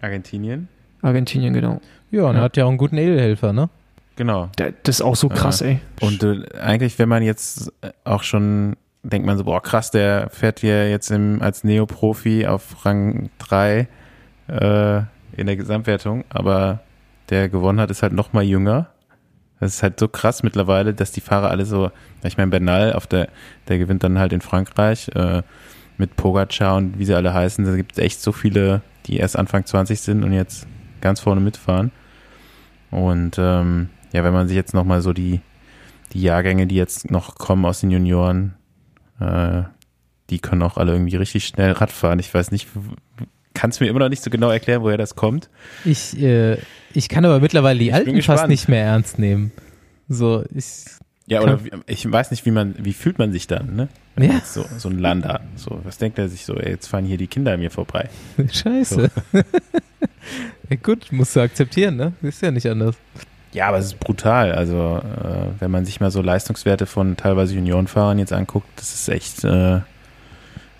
[0.01, 0.67] Argentinien?
[1.01, 1.81] Argentinien, genau.
[2.11, 2.41] Ja, und er Ja.
[2.43, 3.69] hat ja auch einen guten Edelhelfer, ne?
[4.15, 4.49] Genau.
[4.55, 5.79] Da- Das ist auch so krass, ey.
[6.01, 7.71] Und äh, eigentlich, wenn man jetzt
[8.03, 12.85] auch schon, denkt man so, boah, krass, der fährt ja jetzt im, als Neoprofi auf
[12.85, 13.87] Rang 3
[14.47, 14.97] äh,
[15.37, 16.79] in der Gesamtwertung, aber
[17.29, 18.87] der gewonnen hat, ist halt noch mal jünger.
[19.59, 21.91] Das ist halt so krass mittlerweile, dass die Fahrer alle so,
[22.23, 23.29] ich meine, Bernal, auf der,
[23.67, 25.41] der gewinnt dann halt in Frankreich äh,
[25.97, 27.65] mit Pogacar und wie sie alle heißen.
[27.65, 30.65] Da gibt es echt so viele, die erst Anfang 20 sind und jetzt
[31.01, 31.91] ganz vorne mitfahren.
[32.89, 35.41] Und ähm, ja, wenn man sich jetzt nochmal so die,
[36.13, 38.55] die Jahrgänge, die jetzt noch kommen aus den Junioren,
[39.19, 39.63] äh,
[40.29, 42.19] die können auch alle irgendwie richtig schnell Rad fahren.
[42.19, 42.67] Ich weiß nicht,
[43.53, 45.49] kann es mir immer noch nicht so genau erklären, woher das kommt.
[45.85, 46.57] Ich, äh,
[46.93, 49.51] ich kann aber mittlerweile die Ich alten fast nicht mehr ernst nehmen.
[50.07, 50.85] So, ich,
[51.27, 53.87] Ja, oder wie, ich weiß nicht, wie man, wie fühlt man sich dann, ne?
[54.15, 54.41] Wenn Ja.
[54.43, 57.27] so, so ein Lander, so, was denkt er sich so, ey, jetzt fahren hier die
[57.27, 58.09] Kinder an mir vorbei.
[58.51, 59.09] scheiße.
[60.69, 62.13] ja, gut, musst du akzeptieren, ne?
[62.21, 62.95] Ist ja nicht anders.
[63.51, 64.51] Ja, aber es ist brutal.
[64.51, 69.09] Also, äh, wenn man sich mal so Leistungswerte von teilweise Juniorenfahrern jetzt anguckt, das ist
[69.09, 69.79] echt äh,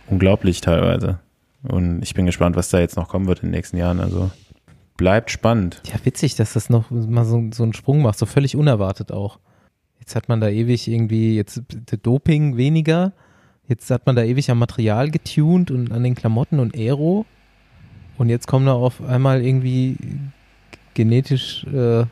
[0.08, 1.20] unglaublich teilweise.
[1.64, 4.00] Und ich bin gespannt, was da jetzt noch kommen wird in den nächsten Jahren.
[4.00, 4.32] Also,
[4.98, 5.82] bleibt spannend.
[5.86, 9.40] Ja, witzig, dass das noch mal so, so einen Sprung macht, so völlig unerwartet auch.
[10.00, 11.62] Jetzt hat man da ewig irgendwie, jetzt
[12.02, 13.14] Doping weniger,
[13.68, 17.26] jetzt hat man da ewig am Material getuned und an den Klamotten und Aero.
[18.18, 19.96] Und jetzt kommen da auf einmal irgendwie
[20.94, 22.06] genetisch äh,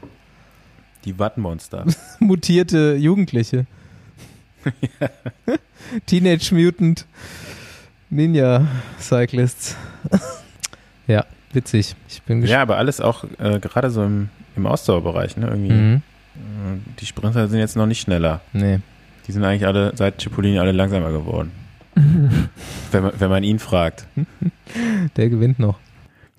[1.04, 1.86] Die Wattenmonster.
[2.20, 3.66] mutierte Jugendliche.
[6.06, 7.06] Teenage Mutant
[8.10, 8.68] Ninja
[9.00, 9.76] Cyclists.
[11.08, 11.96] ja, witzig.
[12.08, 12.62] Ich bin ja, gespannt.
[12.62, 15.48] aber alles auch äh, gerade so im, im Ausdauerbereich, ne?
[15.48, 15.74] Irgendwie.
[15.74, 16.02] Mhm.
[16.36, 18.42] Äh, Die Sprinter sind jetzt noch nicht schneller.
[18.54, 18.80] Nee.
[19.28, 21.52] Die sind eigentlich alle seit Cipollini alle langsamer geworden.
[22.92, 24.08] wenn, man, wenn man ihn fragt.
[25.18, 25.80] Der gewinnt noch.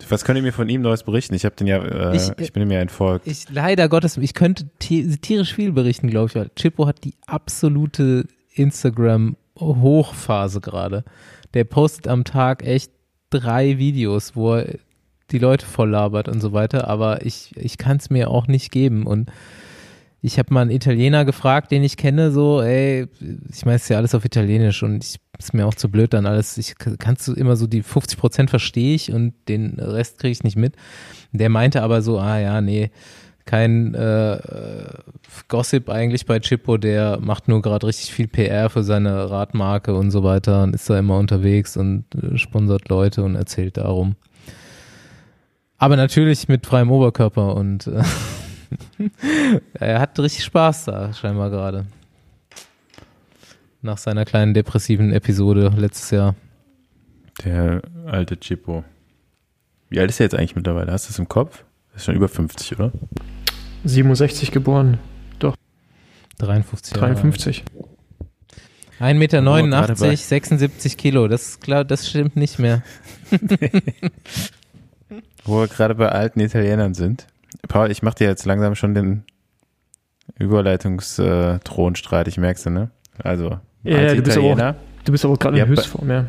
[0.08, 1.34] Was könnt ihr mir von ihm Neues berichten?
[1.34, 1.78] Ich habe den ja,
[2.12, 3.26] äh, Ich- ich, bin ihm ja entfolgt.
[3.26, 6.34] Ich, leider Gottes, ich könnte ti- tierisch viel berichten, glaube ich.
[6.36, 11.04] weil Chippo hat die absolute Instagram-Hochphase gerade.
[11.54, 12.92] Der postet am Tag echt
[13.30, 14.78] drei Videos, wo er
[15.30, 18.72] die Leute voll labert und so weiter, aber ich, ich kann es mir auch nicht
[18.72, 19.06] geben.
[19.06, 19.30] Und
[20.22, 23.06] ich habe mal einen Italiener gefragt, den ich kenne, so, ey,
[23.52, 26.12] ich meine, es ist ja alles auf Italienisch und ich ist mir auch zu blöd
[26.14, 26.58] dann alles.
[26.58, 30.42] Ich kannst du immer so die 50 Prozent verstehe ich und den Rest kriege ich
[30.42, 30.74] nicht mit.
[31.30, 32.90] Der meinte aber so, ah ja, nee,
[33.48, 34.38] kein äh,
[35.48, 40.10] Gossip eigentlich bei Chippo, der macht nur gerade richtig viel PR für seine Radmarke und
[40.10, 44.16] so weiter und ist da immer unterwegs und äh, sponsert Leute und erzählt darum.
[45.78, 48.02] Aber natürlich mit freiem Oberkörper und äh,
[49.72, 51.86] er hat richtig Spaß da scheinbar gerade.
[53.80, 56.34] Nach seiner kleinen depressiven Episode letztes Jahr.
[57.46, 58.84] Der alte Chippo.
[59.88, 60.92] Wie alt ist er jetzt eigentlich mittlerweile?
[60.92, 61.64] Hast du das im Kopf?
[61.98, 62.92] Ist schon über 50, oder?
[63.84, 64.98] 67 geboren,
[66.38, 67.14] 53 Jahre.
[67.14, 67.64] 53.
[69.00, 71.26] 1,89 Meter, bei- 76 Kilo.
[71.26, 72.82] Das ist klar, das stimmt nicht mehr.
[75.44, 77.26] Wo wir gerade bei alten Italienern sind.
[77.66, 79.24] Paul, ich mache dir jetzt langsam schon den
[80.38, 82.90] Überleitungsthronstreit, ich merk's du, ne?
[83.22, 84.76] Also, Ja, alte du bist aber auch- Italiener.
[85.04, 86.26] Du bist aber gerade Ja, in Höchstform, ja.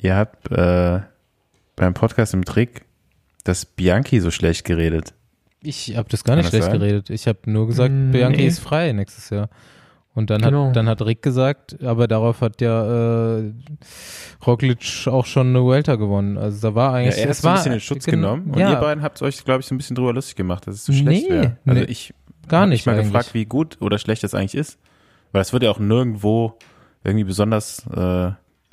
[0.00, 1.00] Ihr habt äh,
[1.76, 2.83] beim Podcast im Trick
[3.44, 5.14] das Bianchi so schlecht geredet.
[5.62, 6.78] Ich habe das gar nicht das schlecht sein?
[6.80, 7.10] geredet.
[7.10, 8.46] Ich habe nur gesagt, Mm, Bianchi nee.
[8.46, 9.48] ist frei nächstes Jahr.
[10.14, 10.68] Und dann, Genau.
[10.68, 13.52] hat, dann hat Rick gesagt, aber darauf hat ja äh,
[14.46, 16.38] Roglic auch schon eine Vuelta gewonnen.
[16.38, 18.50] Also da war Ja, eigentlich, er hat es so ein bisschen den Schutz gen- genommen
[18.52, 20.76] und ja, ihr beiden habt euch, glaube ich, so ein bisschen drüber lustig gemacht, dass
[20.76, 21.56] es so schlecht Nee, wäre.
[21.66, 22.14] Also nee, ich
[22.48, 23.06] gar hab nicht mich mal eigentlich.
[23.12, 24.78] gefragt, wie gut oder schlecht das eigentlich ist.
[25.32, 26.54] Weil es wird ja auch nirgendwo
[27.02, 28.30] irgendwie besonders äh,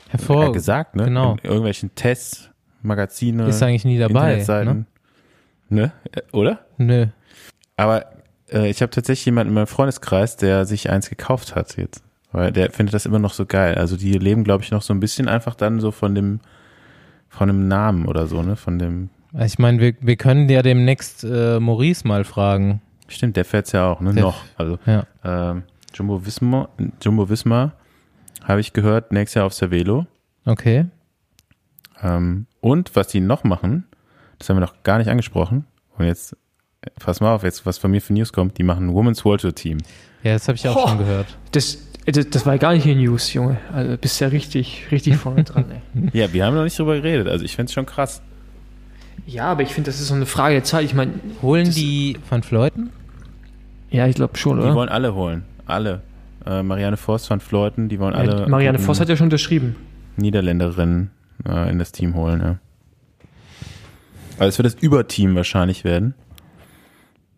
[0.09, 1.05] hervor ja, gesagt, ne?
[1.05, 1.33] genau.
[1.33, 2.50] In irgendwelchen Tests,
[2.81, 4.35] Magazine, ist eigentlich nie dabei.
[4.39, 4.85] Internetseiten.
[5.69, 5.91] Ne?
[6.09, 6.21] Ne?
[6.31, 6.59] Oder?
[6.77, 7.07] Nö.
[7.77, 8.05] Aber
[8.51, 12.03] äh, ich habe tatsächlich jemanden in meinem Freundeskreis, der sich eins gekauft hat jetzt.
[12.33, 13.75] Weil der findet das immer noch so geil.
[13.75, 16.39] Also die leben, glaube ich, noch so ein bisschen einfach dann so von dem,
[17.29, 18.55] von dem Namen oder so, ne?
[18.55, 22.81] Von dem, Ich meine, wir, wir können ja demnächst äh, Maurice mal fragen.
[23.09, 24.13] stimmt, der fährt's ja auch, ne?
[24.13, 24.43] Der- noch.
[24.57, 25.05] Also Ja.
[25.23, 25.63] ähm,
[25.93, 26.69] Jumbo Wismar,
[27.01, 27.73] Jumbo Wismar
[28.43, 30.05] habe ich gehört, nächstes Jahr auf Cervelo.
[30.45, 30.85] Okay.
[32.01, 33.85] Ähm, und was die noch machen,
[34.39, 35.65] das haben wir noch gar nicht angesprochen.
[35.97, 36.35] Und jetzt,
[36.99, 39.41] pass mal auf, jetzt was von mir für News kommt, die machen ein Women's World
[39.41, 39.79] Tour Team.
[40.23, 40.87] Ja, das habe ich auch Ho.
[40.87, 41.27] schon gehört.
[41.51, 43.57] Das, das, das war gar nicht in News, Junge.
[43.73, 46.09] Also bist ja richtig, richtig vorne dran, ey.
[46.13, 47.27] Ja, wir haben noch nicht drüber geredet.
[47.27, 48.21] Also ich find's schon krass.
[49.27, 50.85] Ja, aber ich finde, das ist so eine Frage der Zeit.
[50.85, 52.89] Ich meine, Holen Das- die Van Fleuten?
[53.89, 54.73] ja, ich glaube schon, Die oder?
[54.75, 55.43] wollen alle holen.
[55.65, 56.01] Alle.
[56.45, 59.75] Äh, Marianne Voss van Fleuten, die wollen Ja, alle Marianne Voss hat ja schon unterschrieben.
[60.17, 61.11] Niederländerinnen
[61.47, 62.59] äh, in das Team holen, ja.
[64.37, 66.13] Also es wird das Überteam wahrscheinlich werden.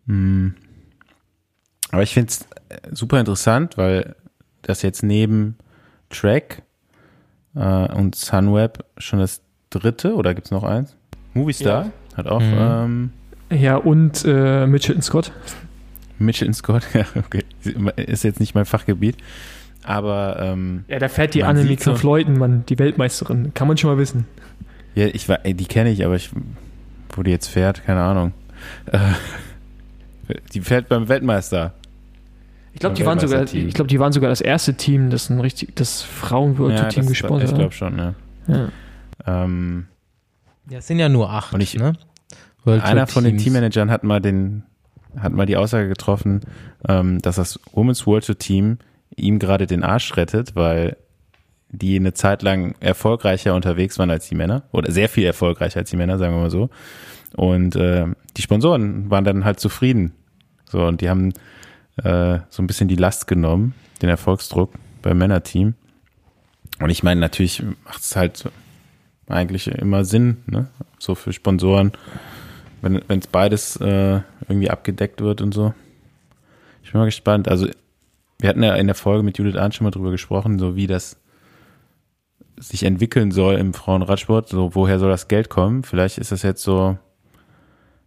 [0.06, 0.54] Hm.
[1.90, 2.46] Aber ich finde es
[2.92, 4.16] super interessant, weil
[4.62, 5.56] das jetzt neben
[6.10, 6.62] Track
[7.54, 10.96] äh, und Sunweb schon das dritte, oder gibt's noch eins?
[11.34, 11.92] Movistar Ja.
[12.16, 13.10] hat auch Mhm.
[13.50, 15.32] ähm, Ja, und äh, Mitchelton Scott.
[16.18, 17.44] Mitchell Scott, ja, okay.
[17.96, 19.16] Ist jetzt nicht mein Fachgebiet.
[19.84, 23.52] Aber ähm, Ja, da fährt die so- van Fleuten, Mann, die Weltmeisterin.
[23.54, 24.26] Kann man schon mal wissen.
[24.94, 26.30] ja, ich war, die kenne ich, aber ich,
[27.10, 28.32] wo die jetzt fährt, keine Ahnung.
[28.86, 28.98] Äh,
[30.52, 31.74] die fährt beim Weltmeister.
[32.72, 35.38] Ich glaube, die waren sogar, ich glaube, die waren sogar das erste Team, das ein
[35.38, 37.58] richtig, das Frauen World ja, Tour Team das- gesponsert Ich hat.
[37.58, 38.14] glaube schon, ja.
[38.48, 38.68] Ja.
[39.26, 39.86] Ähm,
[40.70, 41.92] Ja, es sind ja nur acht, Und ich- ne?
[42.64, 43.36] World Einer von den.
[43.36, 44.62] Teammanagern hat mal den,
[45.18, 46.40] hat mal die Aussage getroffen,
[46.88, 48.78] ähm, dass das Women's World Tour Team
[49.16, 50.96] ihm gerade den Arsch rettet, weil
[51.68, 55.90] die eine Zeit lang erfolgreicher unterwegs waren als die Männer oder sehr viel erfolgreicher als
[55.90, 56.70] die Männer, sagen wir mal so.
[57.36, 60.12] Und äh, die Sponsoren waren dann halt zufrieden.
[60.66, 61.32] So und die haben
[61.96, 64.72] äh, so ein bisschen die Last genommen, den Erfolgsdruck
[65.02, 65.74] beim Männerteam.
[66.80, 68.50] Und ich meine, natürlich macht es halt
[69.28, 70.68] eigentlich immer Sinn, ne?
[70.98, 71.92] So für Sponsoren,
[72.82, 75.74] wenn es beides äh, irgendwie abgedeckt wird und so.
[76.82, 77.48] Ich bin mal gespannt.
[77.48, 77.68] Also
[78.40, 80.86] wir hatten ja in der Folge mit Judith Arndt schon mal drüber gesprochen, so wie
[80.86, 81.16] das
[82.58, 84.48] sich entwickeln soll im Frauenradsport.
[84.48, 85.82] So woher soll das Geld kommen?
[85.82, 86.96] Vielleicht ist das jetzt so,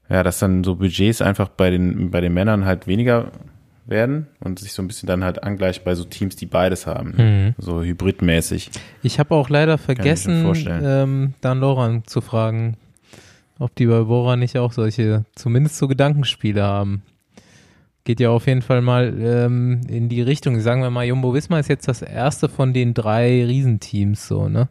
[0.10, 3.32] ja, dass dann so Budgets einfach bei den bei den Männern halt weniger
[3.86, 7.14] werden und sich so ein bisschen dann halt angleicht bei so Teams, die beides haben,
[7.18, 7.56] Mhm.
[7.58, 8.70] so hybridmäßig.
[9.02, 10.46] Ich habe auch leider vergessen,
[10.82, 12.76] ähm, Dan Loran zu fragen,
[13.60, 17.02] ob die bei Bora nicht auch solche, zumindest so Gedankenspiele haben.
[18.08, 20.62] Geht ja auf jeden Fall mal ähm, in die Richtung.
[20.62, 24.70] Sagen wir mal, Jumbo Visma ist jetzt das erste von den drei Riesenteams, so, ne?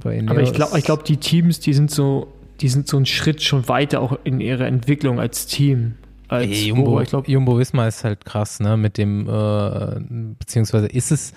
[0.00, 3.42] Aber ich glaube, ich glaub, die Teams, die sind so, die sind so einen Schritt
[3.42, 5.96] schon weiter auch in ihrer Entwicklung als Team.
[6.26, 8.78] Als Ey, Jumbo, ich glaube, Jumbo Visma ist halt krass, ne?
[8.78, 10.00] Mit dem, äh,
[10.38, 11.34] beziehungsweise ist es,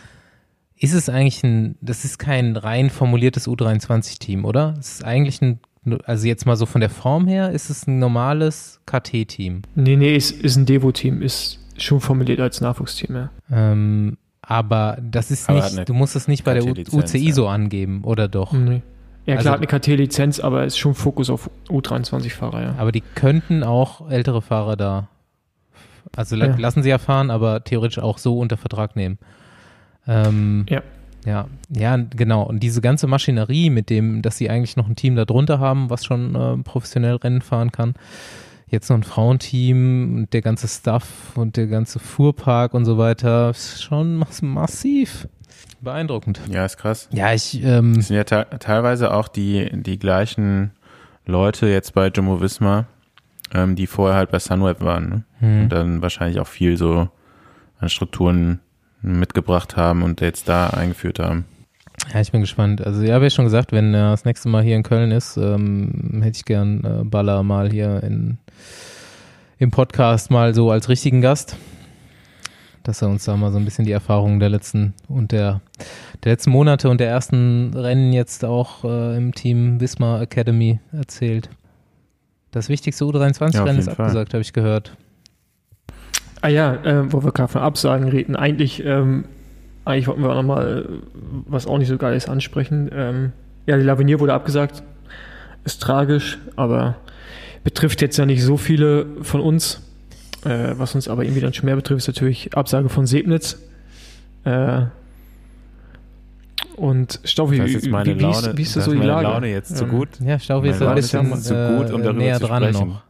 [0.77, 4.75] ist es eigentlich ein, das ist kein rein formuliertes U23-Team, oder?
[4.79, 5.59] Es ist eigentlich ein,
[6.05, 9.61] also jetzt mal so von der Form her, ist es ein normales KT-Team.
[9.75, 13.29] nee, nee, ist, ist ein Devo-Team, ist schon formuliert als Nachwuchsteam, ja.
[13.51, 17.33] Ähm, aber das ist Aber nicht, du musst es nicht bei der UCI ja.
[17.33, 18.53] so angeben, oder doch?
[18.53, 18.81] Nee.
[19.25, 22.75] Ja, Also- klar, hat eine KT-Lizenz, aber ist schon Fokus auf U23-Fahrer, ja.
[22.77, 25.07] Aber die könnten auch ältere Fahrer da,
[26.15, 26.55] also Ja.
[26.57, 29.17] lassen sie ja fahren, aber theoretisch auch so unter Vertrag nehmen.
[30.07, 30.81] Ähm, Ja.
[31.25, 32.43] Ja, ja, genau.
[32.43, 35.89] Und diese ganze Maschinerie mit dem, dass sie eigentlich noch ein Team da drunter haben,
[35.89, 37.95] was schon äh, professionell Rennen fahren kann.
[38.67, 43.51] Jetzt noch ein Frauenteam und der ganze Stuff und der ganze Fuhrpark und so weiter,
[43.51, 45.27] ist schon mass massiv
[45.81, 46.41] beeindruckend.
[46.49, 47.07] Ja, ist krass.
[47.11, 50.71] Ja, ich, ähm, Es sind ja te teilweise auch die, die gleichen
[51.25, 52.85] Leute jetzt bei Jumbo Visma,
[53.53, 55.09] ähm, die vorher halt bei Sunweb waren.
[55.09, 55.23] Ne?
[55.39, 55.63] hm.
[55.63, 57.07] Und dann wahrscheinlich auch viel so
[57.79, 58.59] an Strukturen
[59.05, 61.45] mitgebracht haben und jetzt da eingeführt haben.
[62.13, 62.85] Ja, ich bin gespannt.
[62.85, 65.37] Also, ja, habe ich schon gesagt, wenn er das nächste Mal hier in Köln ist,
[65.37, 68.37] ähm, hätte ich gern äh, Baller mal hier in,
[69.57, 71.55] im Podcast mal so als richtigen Gast.
[72.83, 75.61] Dass er uns da mal so ein bisschen die Erfahrungen der letzten und der,
[76.23, 81.49] der letzten Monate und der ersten Rennen jetzt auch äh, im Team Wismar Academy erzählt.
[82.51, 84.05] Das wichtigste Ja, auf U23-Rennen ist jeden Fall.
[84.05, 84.95] abgesagt, habe ich gehört.
[86.41, 88.35] Ah ja, äh, wo wir gerade von Absagen reden.
[88.35, 89.25] Eigentlich, ähm,
[89.83, 90.87] eigentlich wollten wir auch nochmal,
[91.47, 92.89] was auch nicht so geil ist, ansprechen.
[92.93, 93.31] Ähm,
[93.65, 94.83] ja, die Lavinier wurde abgesagt.
[95.63, 96.97] Ist tragisch, aber
[97.63, 99.81] betrifft jetzt ja nicht so viele von uns.
[100.45, 103.57] Äh, was uns aber irgendwie dann schon mehr betrifft, ist natürlich Absage von Sebnitz.
[104.43, 104.83] Äh,
[106.75, 108.91] und Stoffi, Das ist jetzt meine wie, wie, Laune, ist, wie ist das das so
[108.91, 109.23] die meine Lage?
[109.27, 110.09] Laune jetzt zu Ähm, gut.
[110.19, 112.89] Ja, Staufi ist Meine ein bisschen zu gut, um äh, darüber näher zu dran sprechen.
[112.89, 113.03] noch.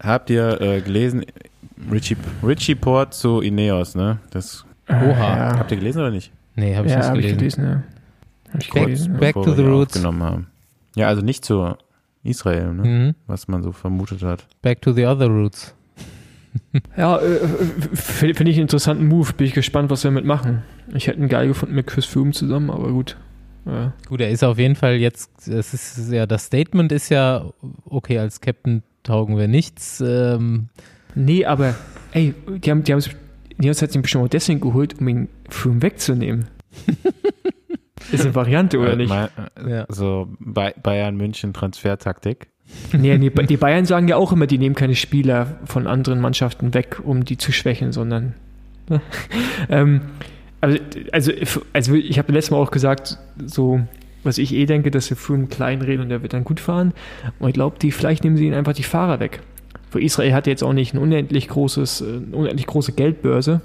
[0.00, 1.24] Habt ihr äh, gelesen,
[1.90, 4.18] Richie, Richie Port zu Ineos, ne?
[4.30, 5.02] Das Oha.
[5.02, 6.32] Ja, habt ihr gelesen oder nicht?
[6.54, 7.32] Nee, habe ich ja, nicht hab gelesen.
[7.32, 7.82] ich gelesen, ja.
[8.52, 10.02] Hab ich Back- gelesen, back to the roots.
[10.04, 10.46] haben.
[10.94, 11.74] Ja, also nicht zu
[12.22, 12.82] Israel, ne?
[12.88, 13.14] Mhm.
[13.26, 14.46] Was man so vermutet hat.
[14.62, 15.74] Back to the other roots.
[16.96, 17.38] Ja, äh,
[17.92, 19.34] finde find ich einen interessanten Move.
[19.34, 20.62] Bin ich gespannt, was wir damit machen.
[20.94, 23.18] Ich hätte einen geil gefunden mit Chris Froome zusammen, aber gut.
[23.66, 23.92] Ja.
[24.08, 27.44] Gut, er ist auf jeden Fall jetzt, es ist ja, das Statement ist ja,
[27.84, 30.00] okay, als Captain taugen wir nichts.
[30.00, 30.70] Ähm,
[31.16, 31.74] Nee, aber
[32.12, 33.02] ey, die haben die haben
[33.58, 36.46] die hat sich bestimmt auch deswegen geholt, um ihn Froome wegzunehmen.
[38.12, 39.08] ist eine Variante, oder Äh, nicht?
[39.08, 39.86] mal, äh, Ja.
[39.88, 42.48] So Bay Bayern München Transfertaktik.
[42.92, 46.74] Nee, nee, die Bayern sagen ja auch immer, die nehmen keine Spieler von anderen Mannschaften
[46.74, 48.34] weg, um die zu schwächen, sondern.
[49.68, 50.00] ähm,
[50.60, 50.78] also,
[51.12, 51.32] also,
[51.72, 53.80] also ich habe letztes Mal auch gesagt, so,
[54.24, 56.92] was ich eh denke, dass wir Froome klein reden und der wird dann gut fahren.
[57.38, 59.40] Und ich glaube, die, vielleicht nehmen sie ihnen einfach die Fahrer weg.
[59.98, 63.60] Israel hat jetzt auch nicht ein unendlich großes, äh, eine unendlich große Geldbörse,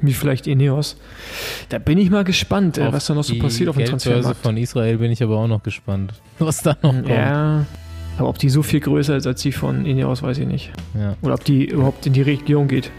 [0.00, 0.96] wie vielleicht Ineos.
[1.68, 4.42] Da bin ich mal gespannt, äh, auf was da noch so passiert auf dem Transfermarkt.
[4.42, 7.08] von Israel bin ich aber auch noch gespannt, was da noch kommt.
[7.08, 7.66] Ja,
[8.18, 10.72] aber ob die so viel größer ist als die von Ineos, weiß ich nicht.
[10.98, 11.16] Ja.
[11.22, 12.90] Oder ob die überhaupt in die Region geht.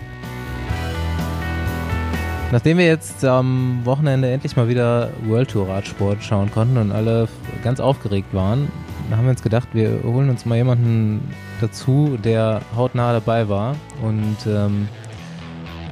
[2.52, 7.28] Nachdem wir jetzt am Wochenende endlich mal wieder World Tour Radsport schauen konnten und alle
[7.62, 8.70] ganz aufgeregt waren,
[9.12, 11.22] haben wir uns gedacht, wir holen uns mal jemanden
[11.62, 14.88] dazu, der hautnah dabei war und ähm,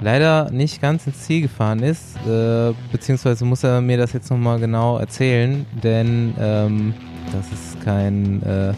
[0.01, 4.59] leider nicht ganz ins Ziel gefahren ist, äh, beziehungsweise muss er mir das jetzt nochmal
[4.59, 6.93] genau erzählen, denn ähm,
[7.31, 8.73] das ist kein, äh,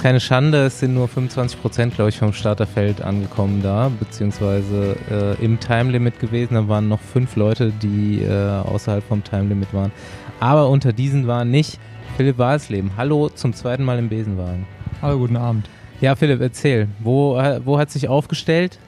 [0.00, 5.44] keine Schande, es sind nur 25 Prozent, glaube ich, vom Starterfeld angekommen da, beziehungsweise äh,
[5.44, 9.90] im Timelimit gewesen, da waren noch fünf Leute, die äh, außerhalb vom Timelimit waren,
[10.38, 11.80] aber unter diesen waren nicht
[12.18, 12.96] Philipp Walsleben.
[12.96, 14.66] Hallo zum zweiten Mal im Besenwagen.
[15.00, 15.70] Hallo, guten Abend.
[16.00, 16.88] Ja, Philipp, erzähl.
[16.98, 18.80] Wo, wo hat sich aufgestellt?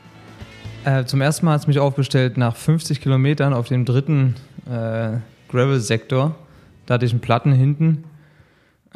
[0.84, 4.34] Äh, zum ersten Mal hat es mich aufgestellt nach 50 Kilometern auf dem dritten
[4.66, 5.18] äh,
[5.48, 6.34] Gravel-Sektor.
[6.86, 8.02] Da hatte ich einen Platten hinten.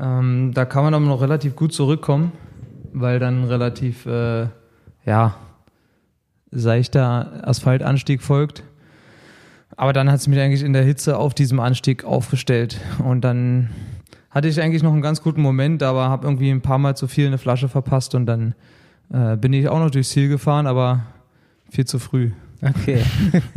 [0.00, 2.32] Ähm, da kann man aber noch relativ gut zurückkommen,
[2.92, 4.48] weil dann relativ, äh,
[5.06, 5.36] ja,
[6.50, 8.64] seichter Asphaltanstieg folgt.
[9.76, 12.80] Aber dann hat es mich eigentlich in der Hitze auf diesem Anstieg aufgestellt.
[12.98, 13.70] Und dann
[14.34, 17.06] hatte ich eigentlich noch einen ganz guten Moment, aber habe irgendwie ein paar Mal zu
[17.06, 18.54] viel eine Flasche verpasst und dann
[19.12, 21.02] äh, bin ich auch noch durchs Ziel gefahren, aber
[21.70, 22.32] viel zu früh.
[22.60, 23.02] Okay.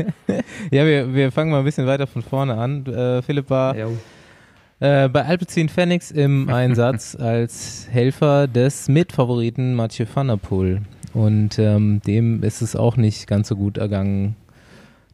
[0.71, 2.85] ja, wir, wir fangen mal ein bisschen weiter von vorne an.
[2.85, 10.27] Äh, Philipp war äh, bei Alpecin Phoenix im Einsatz als Helfer des Mitfavoriten Mathieu van
[10.27, 10.81] der Poel.
[11.13, 14.35] Und ähm, dem ist es auch nicht ganz so gut ergangen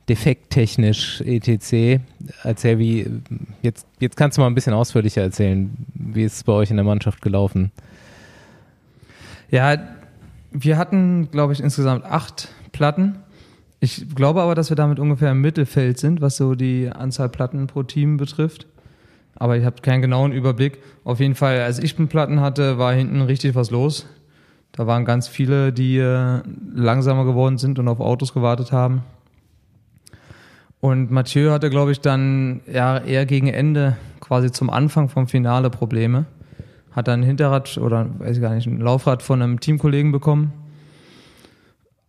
[0.10, 2.02] defekttechnisch etc.
[2.44, 3.10] Erzähl, wie,
[3.62, 6.78] jetzt, jetzt kannst du mal ein bisschen ausführlicher erzählen, wie ist es bei euch in
[6.78, 7.72] der Mannschaft gelaufen?
[9.50, 9.78] Ja,
[10.52, 13.20] wir hatten, glaube ich, insgesamt acht Platten.
[13.80, 17.68] Ich glaube aber, dass wir damit ungefähr im Mittelfeld sind, was so die Anzahl Platten
[17.68, 18.68] pro Team betrifft.
[19.36, 20.80] Aber ich habe keinen genauen Überblick.
[21.04, 24.06] Auf jeden Fall, als ich Platten hatte, war hinten richtig was los.
[24.72, 26.42] Da waren ganz viele, die äh,
[26.74, 29.04] langsamer geworden sind und auf Autos gewartet haben.
[30.84, 35.70] Und Mathieu hatte, glaube ich, dann ja, eher gegen Ende, quasi zum Anfang vom Finale
[35.70, 36.26] Probleme.
[36.92, 40.52] Hat dann ein Hinterrad oder weiß ich gar nicht, ein Laufrad von einem Teamkollegen bekommen.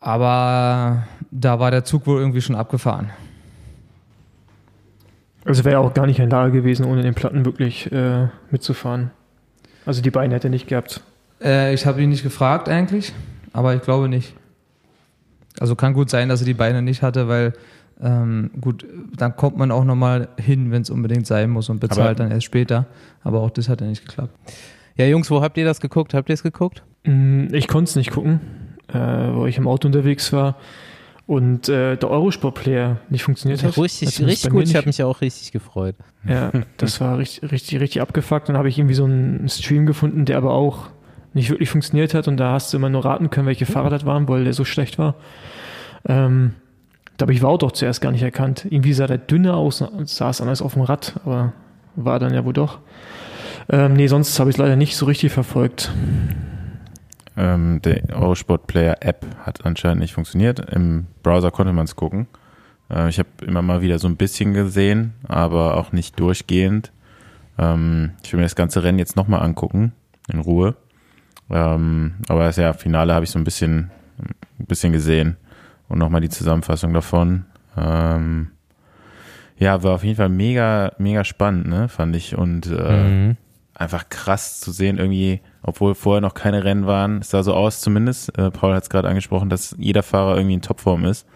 [0.01, 3.11] Aber da war der Zug wohl irgendwie schon abgefahren.
[5.45, 9.13] Also wäre er auch gar nicht in Lage gewesen, ohne den Platten wirklich äh, mitzufahren.
[9.87, 11.01] Also die Beine hätte er nicht gehabt.
[11.41, 13.13] Äh, ich habe ihn nicht gefragt eigentlich,
[13.53, 14.35] aber ich glaube nicht.
[15.61, 17.53] Also kann gut sein, dass er die Beine nicht hatte, weil
[18.05, 18.87] ähm, gut,
[19.17, 22.31] dann kommt man auch nochmal hin, wenn es unbedingt sein muss und bezahlt Aber dann
[22.31, 22.87] erst später.
[23.23, 24.37] Aber auch das hat ja nicht geklappt.
[24.97, 26.13] Ja, Jungs, wo habt ihr das geguckt?
[26.13, 26.83] Habt ihr es geguckt?
[27.05, 28.41] Mm, ich konnte es nicht gucken,
[28.89, 30.57] äh, wo ich im Auto unterwegs war
[31.27, 33.79] und äh, der Eurosport-Player nicht funktioniert hat.
[33.79, 34.65] Richtig, richtig gut.
[34.65, 35.97] Ich habe mich auch richtig gefreut.
[36.29, 38.51] Ja, das war richtig, richtig, richtig abgefuckt.
[38.51, 40.91] Dann habe ich irgendwie so einen Stream gefunden, der aber auch
[41.33, 44.05] nicht wirklich funktioniert hat und da hast du immer nur raten können, welche Fahrer das
[44.05, 45.17] waren, weil der so schlecht war.
[46.07, 46.53] Ähm,
[47.17, 48.67] da habe ich Wout doch zuerst gar nicht erkannt.
[48.69, 51.53] Irgendwie sah der dünner aus und saß anders auf dem Rad, aber
[51.97, 52.81] war dann ja wohl doch.
[53.69, 55.93] Ähm, nee, sonst habe ich es leider nicht so richtig verfolgt.
[57.37, 60.61] Ähm, der Eurosport Player App hat anscheinend nicht funktioniert.
[60.73, 62.27] Im Browser konnte man es gucken.
[62.91, 66.93] Äh, ich habe immer mal wieder so ein bisschen gesehen, aber auch nicht durchgehend.
[67.59, 69.93] Ähm, ich will mir das ganze Rennen jetzt nochmal angucken,
[70.33, 70.75] in Ruhe.
[71.51, 73.91] Ähm, aber das ja, Finale habe ich so ein bisschen,
[74.59, 75.37] ein bisschen gesehen
[75.89, 77.45] und nochmal die Zusammenfassung davon.
[77.77, 78.51] Ähm,
[79.57, 82.37] ja, war auf jeden Fall mega, mega spannend, ne, fand ich.
[82.37, 83.37] Und äh, mhm.
[83.75, 87.81] einfach krass zu sehen, irgendwie, obwohl vorher noch keine Rennen waren, es sah so aus
[87.81, 91.27] zumindest, äh, Paul hat es gerade angesprochen, dass jeder Fahrer irgendwie in Topform ist.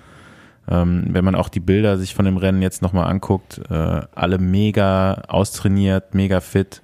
[0.71, 4.39] Ähm, wenn man auch die Bilder sich von dem Rennen jetzt nochmal anguckt, äh, alle
[4.39, 6.83] mega austrainiert, mega fit.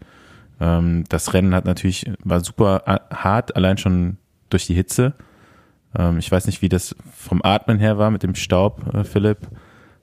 [0.61, 4.17] Ähm, das Rennen hat natürlich, war super hart, allein schon
[4.49, 5.13] durch die Hitze.
[5.97, 9.49] Ähm, ich weiß nicht, wie das vom Atmen her war mit dem Staub, äh, Philipp.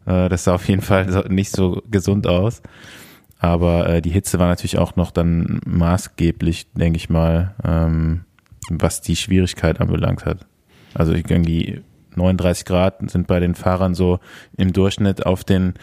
[0.06, 2.62] Äh, das sah auf jeden Fall nicht so gesund aus.
[3.40, 8.26] Aber äh, die Hitze war natürlich auch noch dann maßgeblich, denke ich mal, ähm,
[8.70, 10.46] was die Schwierigkeit anbelangt hat.
[10.94, 11.82] Also irgendwie
[12.16, 14.20] 39 Grad sind bei den Fahrern so
[14.58, 15.74] im Durchschnitt auf den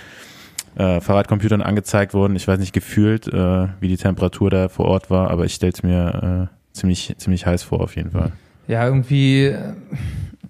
[0.77, 2.37] äh, Fahrradcomputern angezeigt worden.
[2.37, 5.73] Ich weiß nicht gefühlt, äh, wie die Temperatur da vor Ort war, aber ich stelle
[5.73, 8.33] es mir äh, ziemlich, ziemlich heiß vor auf jeden Fall
[8.69, 9.55] ja, irgendwie,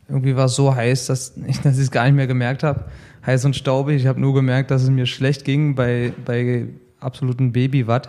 [0.08, 2.84] irgendwie war es so heiß, dass ich es gar nicht mehr gemerkt habe.
[3.24, 3.96] Heiß und staubig.
[3.96, 6.66] Ich habe nur gemerkt, dass es mir schlecht ging bei, bei
[7.00, 8.08] absoluten Babywatt.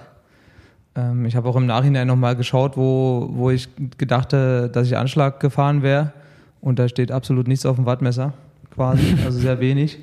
[0.96, 5.40] Ähm, ich habe auch im Nachhinein nochmal geschaut, wo, wo ich gedachte, dass ich Anschlag
[5.40, 6.14] gefahren wäre.
[6.62, 8.34] Und da steht absolut nichts auf dem Wattmesser,
[8.74, 10.00] quasi, also sehr wenig.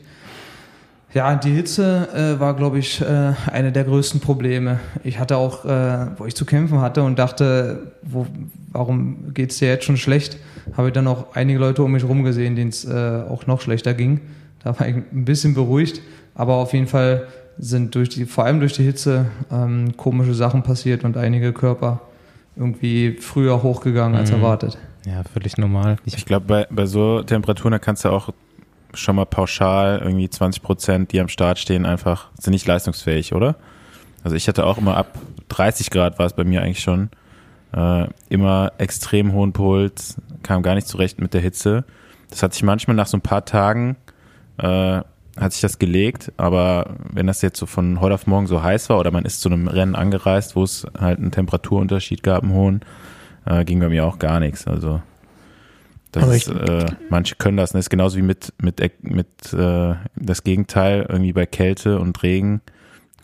[1.16, 4.80] Ja, die Hitze äh, war, glaube ich, äh, eine der größten Probleme.
[5.02, 8.26] Ich hatte auch, äh, wo ich zu kämpfen hatte und dachte, wo,
[8.70, 10.36] warum geht es dir jetzt schon schlecht,
[10.76, 13.62] habe ich dann auch einige Leute um mich herum gesehen, denen es äh, auch noch
[13.62, 14.20] schlechter ging.
[14.62, 16.02] Da war ich ein bisschen beruhigt,
[16.34, 20.64] aber auf jeden Fall sind durch die, vor allem durch die Hitze ähm, komische Sachen
[20.64, 22.02] passiert und einige Körper
[22.56, 24.36] irgendwie früher hochgegangen als mhm.
[24.36, 24.76] erwartet.
[25.06, 25.96] Ja, völlig normal.
[26.04, 28.34] Ich, ich glaube, bei, bei so Temperaturen, da kannst du auch
[28.96, 33.56] schon mal pauschal irgendwie 20 Prozent, die am Start stehen, einfach sind nicht leistungsfähig, oder?
[34.24, 35.18] Also ich hatte auch immer ab
[35.48, 37.10] 30 Grad war es bei mir eigentlich schon
[37.72, 41.84] äh, immer extrem hohen Puls, kam gar nicht zurecht mit der Hitze.
[42.30, 43.96] Das hat sich manchmal nach so ein paar Tagen
[44.58, 45.00] äh,
[45.38, 48.88] hat sich das gelegt, aber wenn das jetzt so von heute auf morgen so heiß
[48.88, 52.52] war oder man ist zu einem Rennen angereist, wo es halt einen Temperaturunterschied gab, einen
[52.52, 52.80] hohen,
[53.44, 54.66] äh, ging bei mir auch gar nichts.
[54.66, 55.02] Also
[56.20, 57.80] das äh, manche können das, ne?
[57.80, 62.60] ist genauso wie mit mit mit äh, das Gegenteil irgendwie bei Kälte und Regen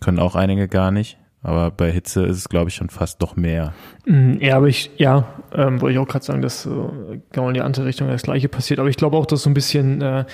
[0.00, 1.18] können auch einige gar nicht.
[1.44, 3.74] Aber bei Hitze ist es, glaube ich, schon fast noch mehr.
[4.06, 6.70] Mm, ja, aber ich, ja, ähm, wollte ich auch gerade sagen, dass äh,
[7.32, 8.78] genau in die andere Richtung das Gleiche passiert.
[8.78, 10.24] Aber ich glaube auch, dass so ein bisschen äh,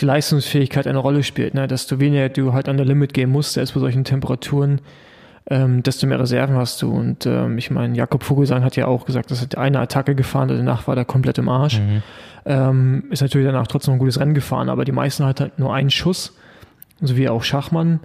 [0.00, 1.54] die Leistungsfähigkeit eine Rolle spielt.
[1.54, 1.66] Ne?
[1.66, 4.80] Desto weniger du halt an der Limit gehen musst, selbst bei solchen Temperaturen,
[5.50, 6.92] ähm, desto mehr Reserven hast du.
[6.92, 10.50] Und ähm, ich meine, Jakob Vogelsang hat ja auch gesagt, dass er eine Attacke gefahren
[10.50, 11.80] hat, danach war er komplett im Arsch.
[11.80, 12.02] Mhm.
[12.46, 15.74] Ähm, ist natürlich danach trotzdem ein gutes Rennen gefahren, aber die meisten hat halt nur
[15.74, 16.36] einen Schuss,
[17.00, 18.00] so wie auch Schachmann.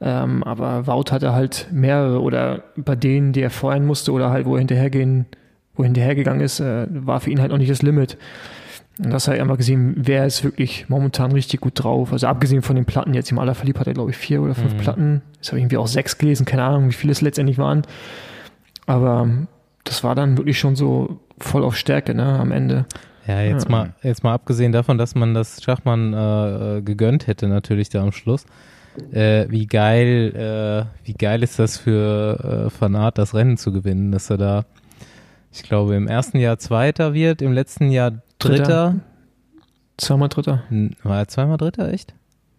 [0.00, 4.46] Ähm, aber Wout hatte halt mehrere oder bei denen, die er feuern musste oder halt,
[4.46, 5.26] wo er hinterhergehen,
[5.74, 8.18] wo er hinterhergegangen ist, äh, war für ihn halt auch nicht das Limit.
[8.98, 12.12] Und das hat er immer gesehen, wer ist wirklich momentan richtig gut drauf.
[12.12, 14.72] Also abgesehen von den Platten, jetzt im Allerverlieb hat er, glaube ich, vier oder fünf
[14.72, 14.78] mhm.
[14.78, 15.22] Platten.
[15.34, 17.82] Jetzt habe ich irgendwie auch sechs gelesen, keine Ahnung, wie viele es letztendlich waren.
[18.86, 19.28] Aber
[19.84, 22.86] das war dann wirklich schon so voll auf Stärke, ne, am Ende.
[23.26, 23.70] Ja, jetzt ja.
[23.70, 28.12] mal, jetzt mal abgesehen davon, dass man das Schachmann äh, gegönnt hätte, natürlich da am
[28.12, 28.46] Schluss.
[29.12, 34.10] Äh, wie geil, äh, wie geil ist das für äh, Fanat, das Rennen zu gewinnen,
[34.10, 34.64] dass er da,
[35.52, 38.96] ich glaube, im ersten Jahr Zweiter wird, im letzten Jahr Dritter.
[39.96, 40.62] Zweimal Dritter.
[41.02, 42.14] War er zweimal Dritter, echt?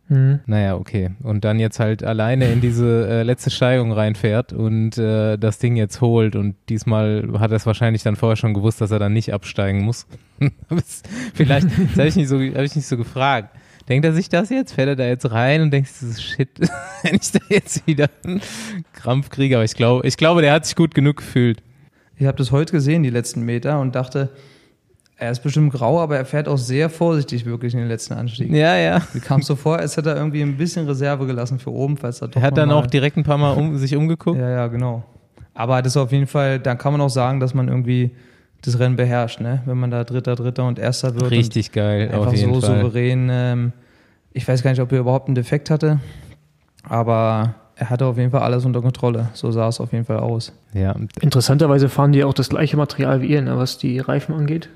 [0.10, 0.40] Mhm.
[0.46, 1.12] Naja, okay.
[1.22, 5.76] Und dann jetzt halt alleine in diese äh, letzte Steigung reinfährt und äh, das Ding
[5.76, 6.36] jetzt holt.
[6.36, 9.82] Und diesmal hat er es wahrscheinlich dann vorher schon gewusst, dass er dann nicht absteigen
[9.82, 10.08] muss.
[11.34, 13.56] Vielleicht, das habe ich, nicht so, hab ich nicht so gefragt.
[13.90, 14.74] Denkt er sich das jetzt?
[14.74, 16.50] Fährt er da jetzt rein und denkt sich, shit,
[17.04, 18.42] wenn ich da jetzt wieder einen
[18.94, 19.56] Krampf kriege?
[19.56, 21.62] Aber ich glaube, ich glaube, der hat sich gut genug gefühlt.
[22.18, 24.30] Ich habe das heute gesehen, die letzten Meter, und dachte,
[25.20, 28.52] er ist bestimmt grau, aber er fährt auch sehr vorsichtig wirklich in den letzten Anstieg.
[28.52, 29.02] Ja, ja.
[29.14, 31.98] Wie kam es so vor, als hätte er irgendwie ein bisschen Reserve gelassen für oben,
[31.98, 34.40] falls er doch Er hat dann auch direkt ein paar Mal um, sich umgeguckt.
[34.40, 35.04] Ja, ja, genau.
[35.56, 38.12] Aber das ist auf jeden Fall, da kann man auch sagen, dass man irgendwie
[38.62, 39.64] das Rennen beherrscht, ne?
[39.66, 41.32] Wenn man da Dritter, Dritter und Erster wird.
[41.32, 42.82] Richtig geil, einfach auf jeden so Fall.
[42.82, 43.28] souverän.
[43.32, 43.74] Ähm,
[44.34, 46.00] ich weiß gar nicht, ob er überhaupt einen Defekt hatte,
[46.84, 49.30] aber er hatte auf jeden Fall alles unter Kontrolle.
[49.34, 50.54] So sah es auf jeden Fall aus.
[50.74, 50.96] Ja.
[51.22, 54.70] Interessanterweise fahren die auch das gleiche Material wie ihr, ne, was die Reifen angeht.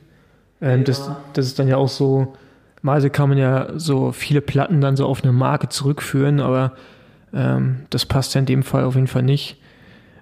[0.61, 0.83] Ähm, ja.
[0.85, 2.33] das, das ist dann ja auch so,
[2.81, 6.73] mal kann man ja so viele Platten dann so auf eine Marke zurückführen, aber
[7.33, 9.57] ähm, das passt ja in dem Fall auf jeden Fall nicht.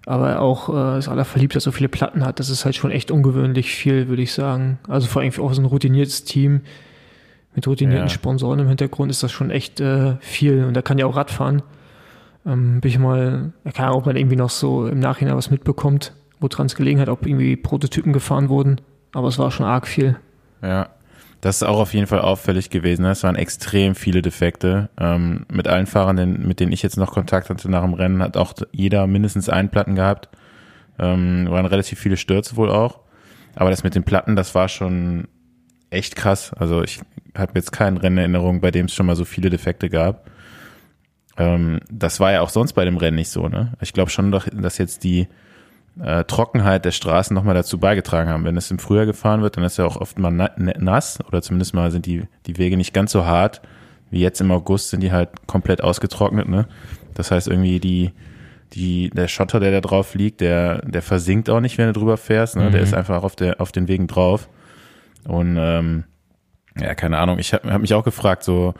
[0.05, 3.11] Aber auch äh, das Allerverliebt, dass so viele Platten hat, das ist halt schon echt
[3.11, 4.79] ungewöhnlich viel, würde ich sagen.
[4.87, 6.61] Also vor allem auch so ein routiniertes Team
[7.53, 8.13] mit routinierten ja.
[8.13, 10.63] Sponsoren im Hintergrund ist das schon echt äh, viel.
[10.63, 11.61] Und da kann ja auch Radfahren.
[12.45, 16.13] Ähm, bin ich mal, keine Ahnung, ob man irgendwie noch so im Nachhinein was mitbekommt,
[16.39, 18.81] woran es gelegen hat, ob irgendwie Prototypen gefahren wurden.
[19.13, 20.15] Aber es war schon arg viel.
[20.61, 20.89] Ja,
[21.41, 23.03] das ist auch auf jeden Fall auffällig gewesen.
[23.03, 23.11] Ne?
[23.11, 24.89] Es waren extrem viele Defekte.
[24.99, 28.35] Ähm, mit allen Fahrern, mit denen ich jetzt noch Kontakt hatte nach dem Rennen, hat
[28.35, 30.29] auch jeder mindestens einen Platten gehabt.
[30.97, 32.99] Ähm, waren relativ viele Stürze wohl auch.
[33.55, 35.27] Aber das mit den Platten, das war schon
[35.89, 36.53] echt krass.
[36.53, 36.99] Also ich
[37.37, 40.29] habe jetzt keine Rennerinnerung, bei dem es schon mal so viele Defekte gab.
[41.37, 43.47] Ähm, das war ja auch sonst bei dem Rennen nicht so.
[43.47, 43.73] Ne?
[43.81, 45.29] Ich glaube schon, dass jetzt die
[46.01, 48.45] äh, Trockenheit der Straßen nochmal dazu beigetragen haben.
[48.45, 51.41] Wenn es im Frühjahr gefahren wird, dann ist ja auch oft mal ne-, nass oder
[51.41, 53.61] zumindest mal sind die, die Wege nicht ganz so hart.
[54.11, 56.47] Wie jetzt im August sind die halt komplett ausgetrocknet.
[56.47, 56.67] Ne?
[57.13, 58.11] Das heißt irgendwie die,
[58.73, 62.17] die, der Schotter, der da drauf liegt, der, der versinkt auch nicht, wenn du drüber
[62.17, 62.55] fährst.
[62.55, 62.65] Ne?
[62.65, 62.71] Mhm.
[62.71, 64.49] Der ist einfach auf, der, auf den Wegen drauf.
[65.25, 66.05] Und ähm,
[66.79, 68.73] ja, keine Ahnung, ich habe hab mich auch gefragt, so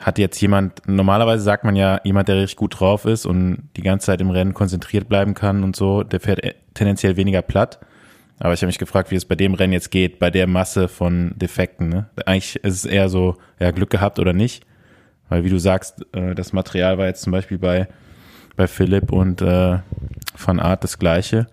[0.00, 3.82] hat jetzt jemand, normalerweise sagt man ja, jemand, der richtig gut drauf ist und die
[3.82, 7.80] ganze Zeit im Rennen konzentriert bleiben kann und so, der fährt e, tendenziell weniger platt.
[8.38, 10.88] Aber ich habe mich gefragt, wie es bei dem Rennen jetzt geht, bei der Masse
[10.88, 11.90] von Defekten.
[11.90, 12.06] Ne?
[12.24, 14.64] Eigentlich ist es eher so, ja, Glück gehabt oder nicht.
[15.28, 17.86] Weil wie du sagst, äh, das Material war jetzt zum Beispiel bei,
[18.56, 19.78] bei Philipp und äh,
[20.34, 21.46] von Art das gleiche.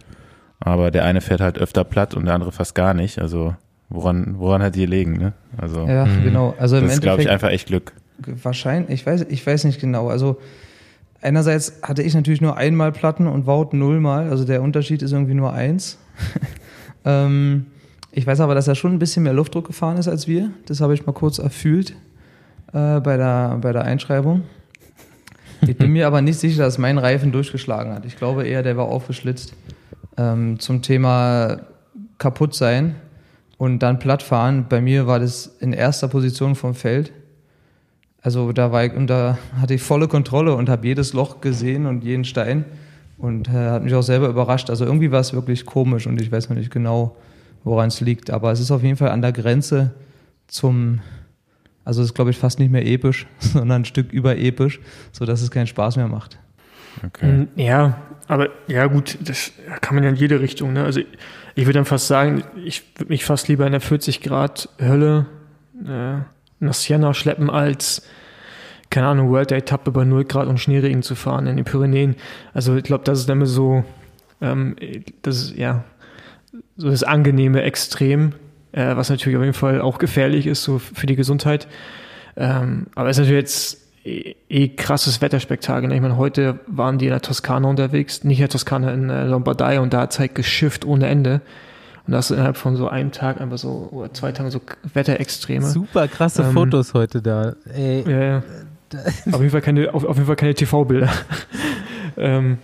[0.61, 3.19] Aber der eine fährt halt öfter platt und der andere fast gar nicht.
[3.19, 3.55] Also
[3.89, 5.33] woran, woran hat die gelegen, ne?
[5.57, 6.23] Also, ja, mh.
[6.23, 6.55] genau.
[6.57, 7.91] Also im das ist, glaube ich, einfach echt Glück.
[8.17, 10.09] Wahrscheinlich, ich weiß, ich weiß nicht genau.
[10.09, 10.37] Also
[11.21, 14.29] einerseits hatte ich natürlich nur einmal Platten und Wout nullmal.
[14.29, 15.97] Also der Unterschied ist irgendwie nur eins.
[17.05, 17.67] ähm,
[18.11, 20.51] ich weiß aber, dass er schon ein bisschen mehr Luftdruck gefahren ist als wir.
[20.65, 21.91] Das habe ich mal kurz erfühlt
[22.73, 24.43] äh, bei, der, bei der Einschreibung.
[25.61, 28.05] Ich bin mir aber nicht sicher, dass mein Reifen durchgeschlagen hat.
[28.05, 29.53] Ich glaube eher, der war aufgeschlitzt.
[30.17, 31.61] Ähm, zum Thema
[32.17, 32.95] kaputt sein
[33.57, 34.65] und dann platt fahren.
[34.69, 37.11] Bei mir war das in erster Position vom Feld.
[38.27, 41.85] Also da war ich, und da hatte ich volle Kontrolle und habe jedes Loch gesehen
[41.85, 42.65] und jeden Stein
[43.17, 44.69] und äh, hat mich auch selber überrascht.
[44.69, 47.15] Also irgendwie war es wirklich komisch und ich weiß noch nicht genau,
[47.63, 48.29] woran es liegt.
[48.29, 49.93] Aber es ist auf jeden Fall an der Grenze
[50.47, 50.99] zum,
[51.85, 54.81] also es ist glaube ich fast nicht mehr episch, sondern ein Stück überepisch,
[55.13, 56.37] sodass es keinen Spaß mehr macht.
[57.05, 57.31] Okay.
[57.31, 57.97] Mm, Ja,
[58.27, 60.73] aber ja gut, das kann man ja in jede Richtung.
[60.73, 60.83] Ne?
[60.83, 60.99] Also
[61.55, 65.27] ich würde dann fast sagen, ich würde mich fast lieber in der 40 Grad Hölle
[65.85, 66.23] äh,
[66.59, 68.03] nach Siena schleppen, als
[68.89, 72.15] keine Ahnung, World Day Etappe bei 0 Grad und Schneeregen zu fahren in den Pyrenäen.
[72.53, 73.83] Also ich glaube, das ist dann immer so,
[74.41, 74.75] ähm,
[75.23, 75.83] das ist ja
[76.77, 78.33] so das angenehme Extrem,
[78.71, 81.67] äh, was natürlich auf jeden Fall auch gefährlich ist so für die Gesundheit.
[82.37, 85.89] Ähm, aber es ist natürlich jetzt eh, eh krasses Wetterspektakel.
[85.89, 85.95] ne?
[85.95, 89.25] Ich meine, heute waren die in der Toskana unterwegs, nicht in der Toskana, in äh,
[89.25, 91.41] Lombardei und da hat es halt geschifft ohne Ende.
[92.07, 94.61] Und da hast du innerhalb von so einem Tag einfach so, oder zwei Tagen so
[94.93, 95.65] Wetterextreme.
[95.65, 97.53] Super krasse Ähm, Fotos heute da.
[97.73, 98.43] Ey, Ja, ja.
[99.33, 101.09] auf jeden Fall keine, auf, auf jeden Fall keine TV-Bilder.
[102.17, 102.57] ähm,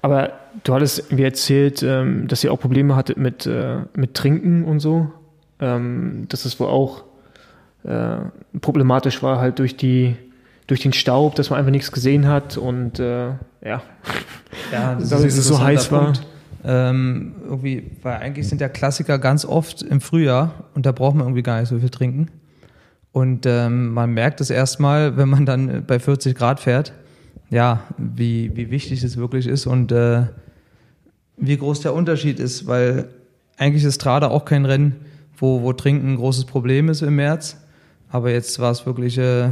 [0.00, 0.32] aber
[0.62, 4.78] du hattest mir erzählt, ähm, dass ihr auch Probleme hattet mit, äh, mit Trinken und
[4.78, 5.10] so.
[5.58, 7.04] Ähm, dass es wohl auch
[7.82, 8.18] äh,
[8.60, 10.16] problematisch war, halt durch die
[10.68, 13.26] durch den Staub, dass man einfach nichts gesehen hat und äh,
[13.64, 13.82] ja.
[14.70, 16.04] Ja, das ist dass es so heiß war.
[16.04, 16.26] Punkt.
[16.64, 21.26] Ähm, irgendwie, weil eigentlich sind ja Klassiker ganz oft im Frühjahr und da braucht man
[21.26, 22.28] irgendwie gar nicht so viel trinken.
[23.10, 26.92] Und ähm, man merkt es erstmal, wenn man dann bei 40 Grad fährt,
[27.50, 30.24] ja, wie, wie wichtig es wirklich ist und äh,
[31.36, 33.08] wie groß der Unterschied ist, weil
[33.58, 34.96] eigentlich ist Strade auch kein Rennen,
[35.36, 37.58] wo, wo Trinken ein großes Problem ist im März.
[38.08, 39.50] Aber jetzt war es wirklich äh,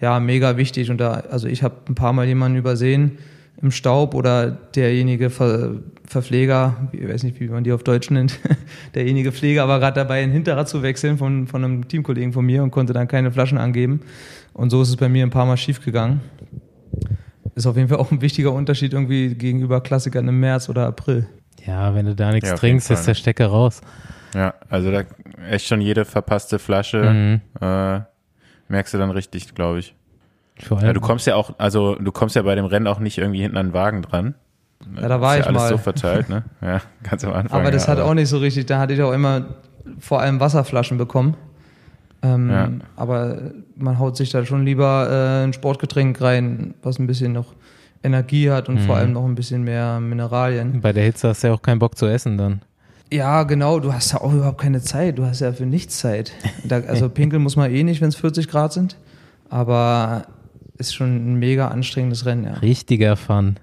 [0.00, 0.90] ja, mega wichtig.
[0.90, 3.18] Und da, also ich habe ein paar Mal jemanden übersehen
[3.60, 8.38] im Staub oder derjenige Ver, Verpfleger, ich weiß nicht, wie man die auf Deutsch nennt,
[8.94, 12.62] derjenige Pfleger war gerade dabei, ein Hinterrad zu wechseln von, von einem Teamkollegen von mir
[12.62, 14.00] und konnte dann keine Flaschen angeben.
[14.54, 16.20] Und so ist es bei mir ein paar Mal schief gegangen.
[17.54, 21.26] Ist auf jeden Fall auch ein wichtiger Unterschied irgendwie gegenüber Klassikern im März oder April.
[21.66, 23.80] ja, wenn du da nichts Ja, trinkst, ist der Stecker raus.
[24.34, 25.02] Ja, also da
[25.50, 27.40] echt schon jede verpasste Flasche Mhm.
[27.60, 28.00] äh,
[28.68, 29.94] merkst du dann richtig, glaube ich.
[30.66, 32.98] Vor Ja, allem, du kommst ja auch, also du kommst ja bei dem Rennen auch
[32.98, 34.34] nicht irgendwie hinten an den Wagen dran.
[35.00, 35.68] Ja, da war ist ich ja alles mal.
[35.70, 36.44] so verteilt, ne?
[36.60, 37.60] Ja, ganz am Anfang.
[37.60, 39.46] Aber das ja, hat auch nicht so richtig, da hatte ich auch immer
[39.98, 41.36] vor allem Wasserflaschen bekommen.
[42.22, 42.68] Ähm, Ja.
[42.96, 43.38] Aber
[43.76, 47.54] man haut sich da schon lieber äh, ein Sportgetränk rein, was ein bisschen noch
[48.02, 48.80] Energie hat und Mhm.
[48.86, 50.80] vor allem noch ein bisschen mehr Mineralien.
[50.80, 52.62] bei der Hitze hast du ja auch keinen Bock zu essen dann.
[53.12, 56.32] Ja, genau, du hast ja auch überhaupt keine Zeit, du hast ja für nichts Zeit.
[56.64, 58.96] Da, also pinkeln muss man eh nicht, wenn es 40 Grad sind,
[59.48, 60.26] aber
[60.78, 62.54] ist schon ein mega anstrengendes Rennen, ja.
[62.54, 63.58] Richtiger Fun.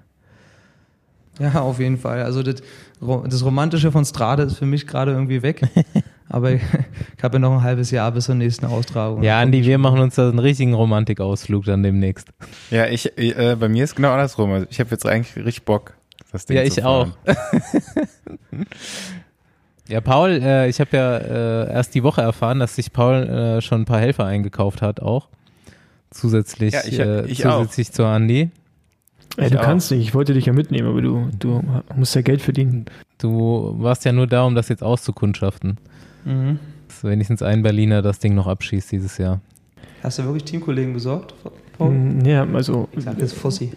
[1.38, 2.22] Ja, auf jeden Fall.
[2.22, 2.62] Also das,
[3.00, 5.62] das Romantische von Strade ist für mich gerade irgendwie weg.
[6.28, 6.62] Aber ich,
[7.22, 9.22] habe ja noch ein halbes Jahr bis zur nächsten Austragung.
[9.22, 12.28] Ja, Andi, wir machen uns da einen richtigen Romantikausflug dann demnächst.
[12.70, 14.50] Ja, ich, äh, bei mir ist genau andersrum.
[14.52, 15.94] Also ich habe jetzt eigentlich richtig Bock,
[16.32, 17.14] das Ding Ja, zu ich fahren.
[19.88, 23.60] Ja, Paul, äh, ich habe ja äh, erst die Woche erfahren, dass sich Paul äh,
[23.60, 25.28] schon ein paar Helfer eingekauft hat, auch.
[26.16, 27.58] Zusätzlich, Ja, ich- äh, ich auch.
[27.58, 28.50] zusätzlich zu Andi.
[29.36, 29.64] Ey, du auch.
[29.64, 31.62] kannst nicht, ich wollte dich ja mitnehmen, aber du, du
[31.94, 32.86] musst ja Geld verdienen.
[33.18, 35.76] Du warst ja nur da, um das jetzt auszukundschaften.
[36.24, 36.58] Mhm.
[36.88, 39.40] Dass wenigstens ein Berliner das Ding noch abschießt dieses Jahr.
[40.02, 41.34] Hast du wirklich Teamkollegen besorgt,
[41.76, 41.90] Paul?
[41.90, 43.72] Mm, Ja, also, Ich sag jetzt Fossi.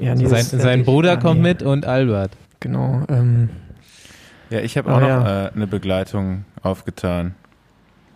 [0.00, 1.48] ja, nee, sein das- sein Bruder Ah, kommt nee.
[1.48, 2.30] mit und Albert.
[2.60, 3.50] Genau, ähm,
[4.50, 5.46] Ja, ich habe Ah, auch noch ja.
[5.46, 7.34] äh, eine Begleitung aufgetan.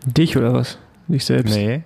[0.07, 0.79] dich oder was?
[1.09, 1.55] Dich selbst?
[1.55, 1.83] Nee.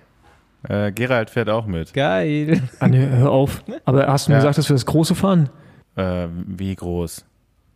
[0.69, 1.93] Äh, Gerald fährt auch mit.
[1.93, 2.61] Geil.
[2.79, 3.63] Ah, nee, hör auf.
[3.85, 4.39] Aber hast du mir Ja.
[4.41, 5.49] gesagt, dass wir das große fahren?
[5.95, 7.25] Äh, wie groß?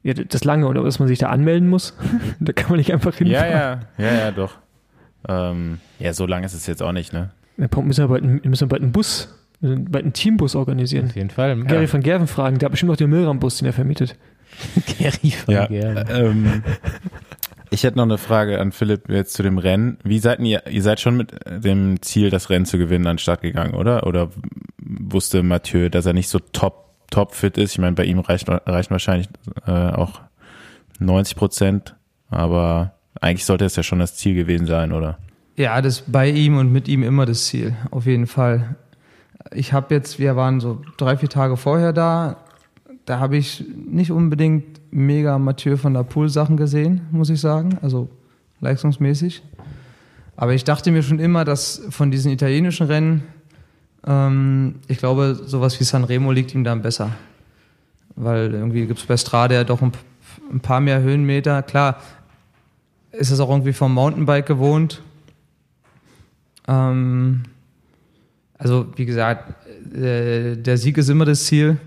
[0.04, 1.96] Ja, das lange, oder dass man sich da anmelden muss?
[2.40, 3.82] da kann man nicht einfach Ja, hinfahren.
[3.98, 4.54] ja, ja, ja, doch.
[5.28, 7.32] Ähm, ja, so lang ist es jetzt auch nicht, ne?
[7.58, 10.14] Wir müssen ja bald, einen- wir müssen ja bald einen Bus, wir müssen bald einen
[10.14, 11.08] Teambus organisieren.
[11.08, 11.58] Auf jeden Fall.
[11.64, 14.16] Gary van Gerven fragen, der hat bestimmt noch den Milram-Bus, den er vermietet.
[15.00, 15.66] Gary von Ja.
[15.66, 16.06] Gerben.
[16.10, 16.64] Ähm,
[17.70, 19.98] ich hätte noch eine Frage an Philipp jetzt zu dem Rennen.
[20.04, 23.20] Wie seid ihr, ihr seid schon mit dem Ziel, das Rennen zu gewinnen, an den
[23.20, 24.08] Start gegangen, oder?
[24.08, 24.30] Oder
[24.78, 27.74] wusste Mathieu, dass er nicht so top, top fit ist?
[27.74, 29.28] Ich meine, bei ihm reicht, reichen wahrscheinlich
[29.66, 30.22] äh, auch
[31.00, 31.96] 90 Prozent,
[32.30, 35.18] aber eigentlich sollte es ja schon das Ziel gewesen sein, oder?
[35.56, 38.76] Ja, das ist bei ihm und mit ihm immer das Ziel, auf jeden Fall.
[39.52, 42.38] Ich habe jetzt, wir waren so drei, vier Tage vorher da,
[43.06, 47.78] da habe ich nicht unbedingt mega Mathieu von der Pool Sachen gesehen, muss ich sagen,
[47.82, 48.10] also
[48.62, 49.44] leistungsmäßig.
[50.36, 53.24] Aber ich dachte mir schon immer, dass von diesen italienischen Rennen,
[54.06, 57.12] ähm, ich glaube, sowas wie Sanremo liegt ihm dann besser.
[58.16, 59.92] Weil irgendwie gibt es bei Strade ja doch ein,
[60.52, 61.62] ein paar mehr Höhenmeter.
[61.62, 62.02] Klar,
[63.12, 65.02] ist es auch irgendwie vom Mountainbike gewohnt.
[66.68, 67.44] Ähm,
[68.60, 69.54] Also, wie gesagt,
[69.96, 71.78] äh, der Sieg ist immer das Ziel.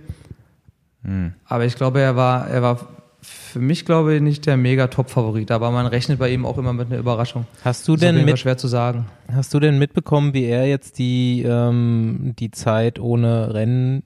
[1.03, 1.33] Hm.
[1.45, 2.89] Aber ich glaube, er war, er war
[3.23, 5.51] für mich, glaube ich, nicht der mega Top-Favorit.
[5.51, 7.47] Aber man rechnet bei ihm auch immer mit einer Überraschung.
[7.65, 9.07] Hast du Das denn mit, schwer zu sagen.
[9.33, 14.03] hast du denn mitbekommen, wie er jetzt die, ähm, die Zeit ohne Rennen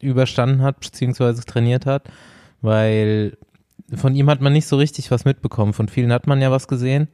[0.00, 2.04] überstanden hat, beziehungsweise trainiert hat?
[2.62, 3.36] Weil
[3.94, 5.72] von ihm hat man nicht so richtig was mitbekommen.
[5.72, 7.08] Von vielen hat man ja was gesehen.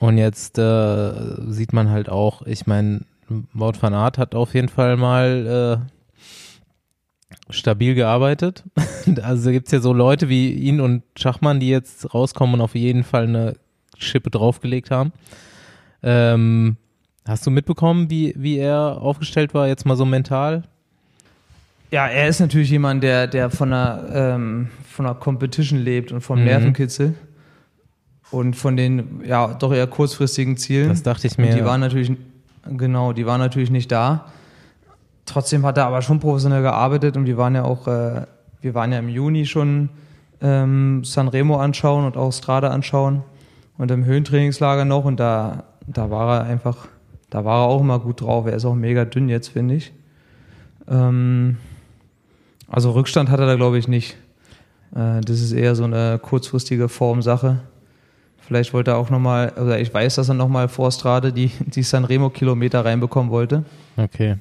[0.00, 1.12] Und jetzt äh,
[1.50, 3.02] sieht man halt auch, ich meine,
[3.52, 5.93] Wout van Aert hat auf jeden Fall mal äh,
[7.50, 8.64] stabil gearbeitet.
[9.22, 12.74] also gibt es ja so Leute wie ihn und Schachmann, die jetzt rauskommen und auf
[12.74, 13.54] jeden Fall eine
[13.98, 15.12] Schippe draufgelegt haben.
[16.02, 16.76] Ähm,
[17.26, 20.62] hast du mitbekommen, wie, wie er aufgestellt war, jetzt mal so mental?
[21.90, 26.20] Ja, er ist natürlich jemand, der, der von einer, ähm, von einer Competition lebt und
[26.22, 26.44] vom Mhm.
[26.46, 27.14] Nervenkitzel
[28.30, 30.88] und von den ja doch eher kurzfristigen Zielen.
[30.88, 31.54] Das dachte ich Und mir.
[31.54, 32.10] die waren natürlich,
[32.76, 34.26] genau, die waren natürlich nicht da.
[35.26, 38.26] Trotzdem hat er aber schon professionell gearbeitet und wir waren ja auch, äh,
[38.60, 39.88] wir waren ja im Juni schon
[40.40, 43.22] ähm, Sanremo anschauen und auch Strada anschauen
[43.78, 46.88] und im Höhentrainingslager noch und da, da war er einfach,
[47.30, 48.46] da war er auch immer gut drauf.
[48.46, 49.92] Er ist auch mega dünn jetzt, finde ich.
[50.88, 51.56] Ähm,
[52.68, 54.16] also Rückstand hat er da, glaube ich, nicht.
[54.94, 57.60] Äh, das ist eher so eine kurzfristige Formsache.
[58.46, 61.82] Vielleicht wollte er auch nochmal, oder ich weiß, dass er nochmal vor Strade die, die
[61.82, 63.64] Sanremo-Kilometer reinbekommen wollte.
[63.96, 64.36] Okay.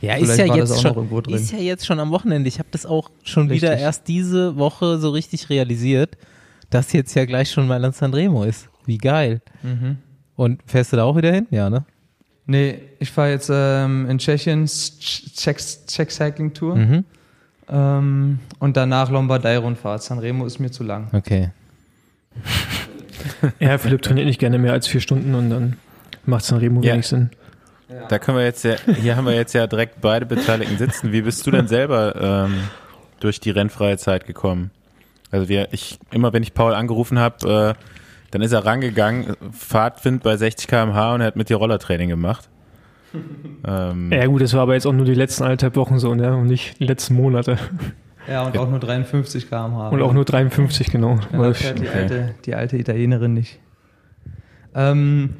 [0.00, 2.48] Ja, Vielleicht ist ja, jetzt schon, ist ja jetzt schon am Wochenende.
[2.48, 3.68] Ich habe das auch schon Richtig.
[3.68, 6.16] wieder erst diese Woche so richtig realisiert,
[6.70, 8.68] dass jetzt ja gleich schon Mailand Sanremo ist.
[8.86, 9.42] Wie geil.
[10.36, 11.46] Und fährst du da auch wieder hin?
[11.50, 11.84] Ja, ne?
[12.46, 17.04] Nee, ich fahre jetzt ähm, in Tschechien Czech, Czech Cycling Tour Mhm.
[17.68, 20.02] ähm, und danach Lombardei-Rundfahrt.
[20.02, 21.08] Sanremo ist mir zu lang.
[21.12, 21.50] Okay.
[23.58, 25.76] Ja, Philipp trainiert nicht gerne mehr als vier Stunden und dann
[26.24, 26.94] macht Sanremo Ja.
[26.94, 27.30] wenig Sinn.
[28.08, 31.12] Da können wir jetzt ja, hier haben wir jetzt ja direkt beide Beteiligten sitzen.
[31.12, 32.54] Wie bist du denn selber ähm,
[33.20, 34.70] durch die rennfreie Zeit gekommen?
[35.32, 37.84] Also wir, ich, immer wenn ich Paul angerufen habe, äh,
[38.30, 42.48] dann ist er rangegangen, Fahrtwind bei 60 km/h und er hat mit dir Rollertraining gemacht.
[43.66, 46.36] ähm, Ja gut, das war aber jetzt auch nur die letzten anderthalb Wochen so, ne?
[46.36, 47.56] Und nicht die letzten Monate.
[48.28, 48.60] Ja, und Ja.
[48.60, 49.88] auch nur 53 km/h.
[49.88, 51.18] Und auch nur 53, genau.
[51.32, 51.98] Ja, Weil- das fährt die, Okay.
[51.98, 53.58] alte, die alte Italienerin nicht.
[54.74, 55.30] Ähm,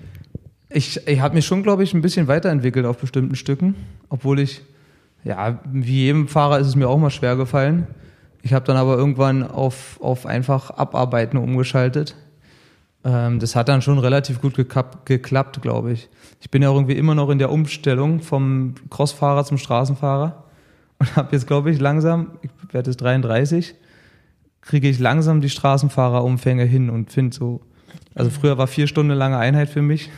[0.70, 3.74] ich ich habe mich schon, glaube ich, ein bisschen weiterentwickelt auf bestimmten Stücken,
[4.08, 4.62] obwohl ich,
[5.24, 7.86] ja, wie jedem Fahrer ist es mir auch mal schwer gefallen.
[8.42, 12.16] Ich habe dann aber irgendwann auf, auf einfach Abarbeiten umgeschaltet.
[13.04, 16.08] Ähm, das hat dann schon relativ gut gekap- geklappt, glaube ich.
[16.40, 20.44] Ich bin ja irgendwie immer noch in der Umstellung vom Crossfahrer zum Straßenfahrer
[20.98, 23.74] und habe jetzt, glaube ich, langsam, ich werde jetzt 33,
[24.62, 27.60] kriege ich langsam die Straßenfahrerumfänge hin und finde so,
[28.14, 30.10] also früher war vier Stunden lange Einheit für mich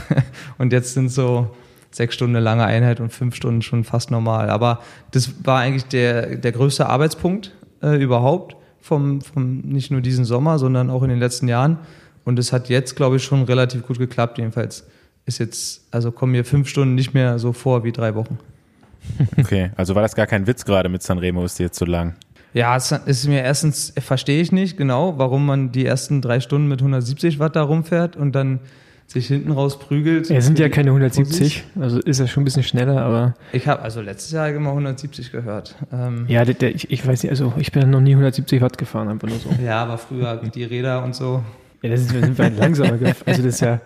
[0.58, 1.54] und jetzt sind so
[1.90, 4.50] sechs Stunden lange Einheit und fünf Stunden schon fast normal.
[4.50, 4.80] Aber
[5.10, 10.58] das war eigentlich der, der größte Arbeitspunkt äh, überhaupt vom, vom nicht nur diesen Sommer,
[10.58, 11.78] sondern auch in den letzten Jahren.
[12.24, 14.38] Und es hat jetzt, glaube ich, schon relativ gut geklappt.
[14.38, 14.86] Jedenfalls
[15.26, 18.38] ist jetzt, also kommen mir fünf Stunden nicht mehr so vor wie drei Wochen.
[19.38, 22.14] okay, also war das gar kein Witz gerade mit Sanremo, ist dir jetzt zu lang.
[22.54, 26.68] Ja, es ist mir erstens, verstehe ich nicht genau, warum man die ersten drei Stunden
[26.68, 28.60] mit 170 Watt da rumfährt und dann
[29.06, 30.28] sich hinten raus prügelt.
[30.30, 31.18] Ja, es sind ja keine Fussis.
[31.18, 34.70] 170, also ist er schon ein bisschen schneller, aber Ich habe also letztes Jahr immer
[34.70, 35.76] 170 gehört.
[35.92, 38.78] Ähm, ja, der, der, ich, ich weiß nicht, also ich bin noch nie 170 Watt
[38.78, 39.50] gefahren, einfach nur so.
[39.64, 41.42] ja, aber früher die Räder und so.
[41.82, 43.16] Ja, das ist, sind wir halt langsamer gefahren.
[43.26, 43.80] Also das ist ja,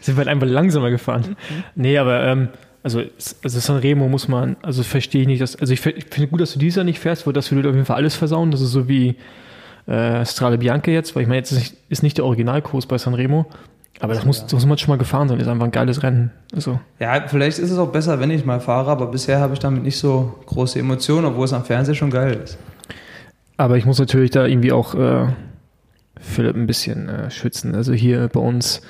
[0.00, 1.36] sind wir halt einfach langsamer gefahren.
[1.74, 2.48] Nee, aber ähm,
[2.82, 3.02] also,
[3.42, 6.52] also Sanremo muss man, also verstehe ich nicht, dass, also ich, ich finde gut, dass
[6.52, 8.50] du dieses Jahr nicht fährst, weil das würde auf jeden Fall alles versauen.
[8.50, 9.16] Das ist so wie
[9.86, 12.98] äh, Strade Bianca jetzt, weil ich meine, jetzt ist nicht, ist nicht der Originalkurs bei
[12.98, 13.46] Sanremo,
[14.00, 16.02] aber das muss, das muss man schon mal gefahren sein, das ist einfach ein geiles
[16.02, 16.30] Rennen.
[16.54, 19.58] Also, Ja, vielleicht ist es auch besser, wenn ich mal fahre, aber bisher habe ich
[19.60, 22.58] damit nicht so große Emotionen, obwohl es am Fernseher schon geil ist.
[23.56, 25.26] aber ich muss natürlich da irgendwie auch äh,
[26.18, 27.74] Philipp ein bisschen äh, schützen.
[27.74, 28.80] Also hier bei uns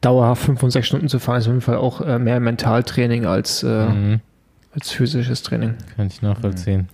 [0.00, 3.26] dauerhaft fünf und sechs Stunden zu fahren, ist auf jeden Fall auch äh, mehr Mentaltraining
[3.26, 4.20] als, äh, Mhm.
[4.74, 5.74] als physisches Training.
[5.96, 6.88] Kann ich nachvollziehen.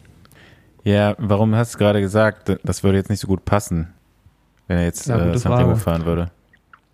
[0.84, 3.88] Ja, warum hast du gerade gesagt, das würde jetzt nicht so gut passen,
[4.68, 5.76] wenn er jetzt Ja, äh, Frage.
[5.76, 6.30] fahren würde?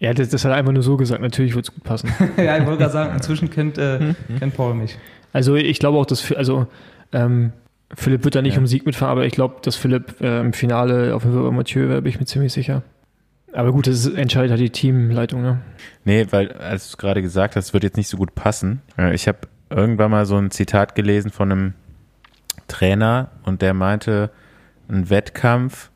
[0.01, 1.21] Ja, das, das hat er einfach nur so gesagt.
[1.23, 2.11] Natürlich wird es gut passen.
[2.37, 4.99] ja, ich wollte gerade sagen, inzwischen kennt, äh, kennt Paul mich.
[5.33, 6.67] Also ich glaube auch, dass also
[7.13, 7.53] ähm,
[7.95, 8.61] Philipp wird da nicht Ja.
[8.61, 11.51] um Sieg mitfahren, aber ich glaube, dass Philipp äh, im Finale auf jeden Fall bei
[11.57, 12.83] Mathieu wäre, bin ich mir ziemlich sicher.
[13.53, 15.61] Aber gut, das ist, entscheidet halt die Teamleitung, ne?
[16.05, 18.81] Nee, weil, als du gerade gesagt hast, wird jetzt nicht so gut passen.
[18.97, 19.39] Äh, Ich habe
[19.71, 21.75] irgendwann mal so ein Zitat gelesen von einem
[22.69, 24.31] Trainer und der meinte,
[24.89, 25.91] ein Wettkampf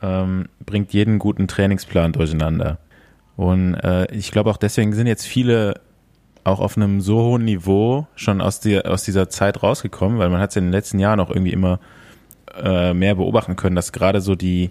[0.00, 2.78] ähm, bringt jeden guten Trainingsplan durcheinander.
[3.36, 5.80] Und äh, ich glaube auch deswegen sind jetzt viele
[6.44, 10.40] auch auf einem so hohen Niveau schon aus, die, aus dieser Zeit rausgekommen, weil man
[10.40, 11.78] hat es in den letzten Jahren auch irgendwie immer
[12.60, 14.70] äh, mehr beobachten können, dass gerade so die,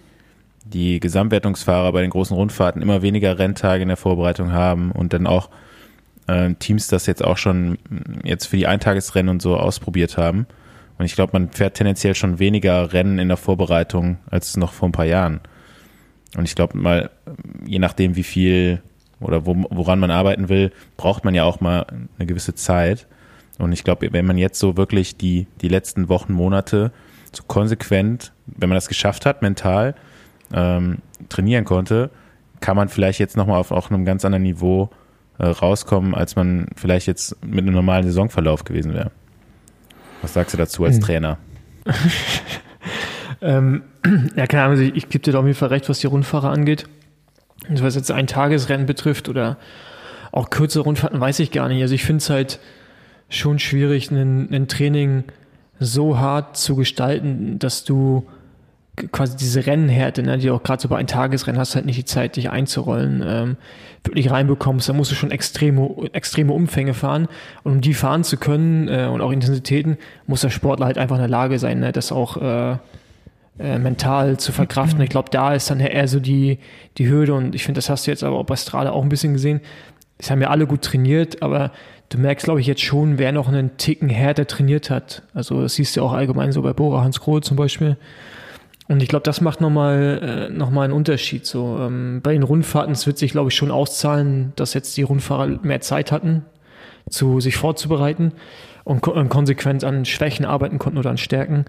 [0.65, 5.27] die Gesamtwertungsfahrer bei den großen Rundfahrten immer weniger Renntage in der Vorbereitung haben und dann
[5.27, 5.49] auch
[6.27, 7.77] äh, Teams das jetzt auch schon
[8.23, 10.47] jetzt für die Eintagesrennen und so ausprobiert haben.
[10.97, 14.89] Und ich glaube, man fährt tendenziell schon weniger Rennen in der Vorbereitung als noch vor
[14.89, 15.39] ein paar Jahren.
[16.35, 17.09] Und ich glaube mal,
[17.65, 18.81] je nachdem, wie viel
[19.19, 21.85] oder wo, woran man arbeiten will, braucht man ja auch mal
[22.17, 23.07] eine gewisse Zeit.
[23.59, 26.91] Und ich glaube, wenn man jetzt so wirklich die, die letzten Wochen, Monate
[27.31, 29.95] so konsequent, wenn man das geschafft hat, mental
[30.53, 32.09] ähm, trainieren konnte,
[32.59, 34.89] kann man vielleicht jetzt nochmal auf auch einem ganz anderen Niveau
[35.37, 39.11] äh, rauskommen, als man vielleicht jetzt mit einem normalen Saisonverlauf gewesen wäre.
[40.21, 41.03] Was sagst du dazu als hm.
[41.03, 41.37] Trainer?
[43.41, 43.83] ähm,
[44.35, 46.07] ja, keine Ahnung, also ich, ich gebe dir da auf jeden Fall recht, was die
[46.07, 46.85] Rundfahrer angeht.
[47.69, 49.57] Also was jetzt ein Tagesrennen betrifft oder
[50.31, 51.81] auch kürzere Rundfahrten, weiß ich gar nicht.
[51.81, 52.59] Also ich finde es halt
[53.29, 55.25] schon schwierig, ein, ein Training
[55.79, 58.27] so hart zu gestalten, dass du
[59.11, 62.05] quasi diese Rennenhärte, ne, die auch gerade so bei einem Tagesrennen hast, halt nicht die
[62.05, 63.57] Zeit, dich einzurollen, ähm,
[64.03, 64.89] wirklich reinbekommst.
[64.89, 67.27] Da musst du schon extreme, extreme Umfänge fahren.
[67.63, 71.15] Und um die fahren zu können äh, und auch Intensitäten, muss der Sportler halt einfach
[71.15, 72.77] in der Lage sein, ne, das auch äh,
[73.59, 75.01] äh, mental zu verkraften.
[75.01, 76.59] Ich glaube, da ist dann eher so die,
[76.97, 79.09] die Hürde und ich finde, das hast du jetzt aber auch bei Strade auch ein
[79.09, 79.61] bisschen gesehen.
[80.17, 81.71] Es haben ja alle gut trainiert, aber
[82.09, 85.23] du merkst, glaube ich, jetzt schon, wer noch einen Ticken härter trainiert hat.
[85.33, 87.97] Also das siehst du auch allgemein so bei Bora Hans Krohl zum Beispiel.
[88.87, 91.45] Und ich glaube, das macht nochmal äh, noch mal einen Unterschied.
[91.45, 95.03] So, ähm, bei den Rundfahrten, es wird sich, glaube ich, schon auszahlen, dass jetzt die
[95.03, 96.45] Rundfahrer mehr Zeit hatten,
[97.09, 98.33] zu sich vorzubereiten
[98.83, 101.65] und, und konsequent an Schwächen arbeiten konnten oder an Stärken.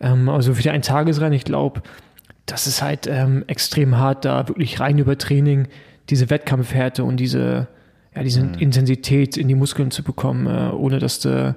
[0.00, 1.82] Ähm, also für die Eintagesrennen, ich glaube,
[2.46, 5.68] das ist halt ähm, extrem hart, da wirklich rein über Training
[6.10, 7.68] diese Wettkampfhärte und diese,
[8.14, 8.54] ja, diese mhm.
[8.54, 11.54] Intensität in die Muskeln zu bekommen, äh, ohne dass du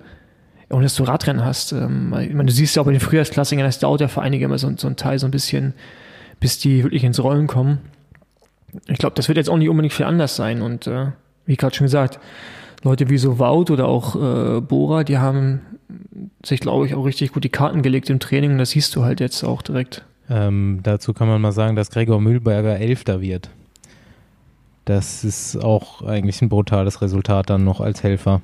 [0.71, 1.71] ohne dass du Radrennen hast.
[1.73, 4.45] Ähm, ich meine, du siehst ja auch bei den Frühjahrsklassikern, das dauert ja für einige
[4.45, 5.73] immer so, so ein Teil so ein bisschen,
[6.39, 7.79] bis die wirklich ins Rollen kommen.
[8.87, 10.61] Ich glaube, das wird jetzt auch nicht unbedingt viel anders sein.
[10.61, 11.07] Und äh,
[11.45, 12.19] wie gerade schon gesagt,
[12.85, 15.61] Leute wie so Wout oder auch äh, Bora, die haben
[16.45, 18.51] sich, glaube ich, auch richtig gut die Karten gelegt im Training.
[18.51, 20.05] Und das siehst du halt jetzt auch direkt.
[20.29, 23.49] Ähm, dazu kann man mal sagen, dass Gregor Mühlberger Elfter wird.
[24.85, 28.41] Das ist auch eigentlich ein brutales Resultat dann noch als Helfer.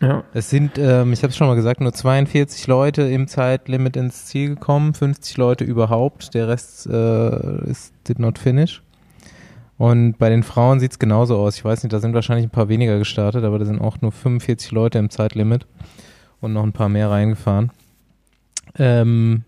[0.00, 0.24] Ja.
[0.32, 4.26] Es sind, ähm, ich habe es schon mal gesagt, nur 42 Leute im Zeitlimit ins
[4.26, 6.34] Ziel gekommen, 50 Leute überhaupt.
[6.34, 8.82] Der Rest äh, ist did not finish.
[9.76, 11.56] Und bei den Frauen sieht es genauso aus.
[11.56, 14.12] Ich weiß nicht, da sind wahrscheinlich ein paar weniger gestartet, aber da sind auch nur
[14.12, 15.66] 45 Leute im Zeitlimit
[16.40, 17.72] und noch ein paar mehr reingefahren.
[18.78, 19.44] Ähm,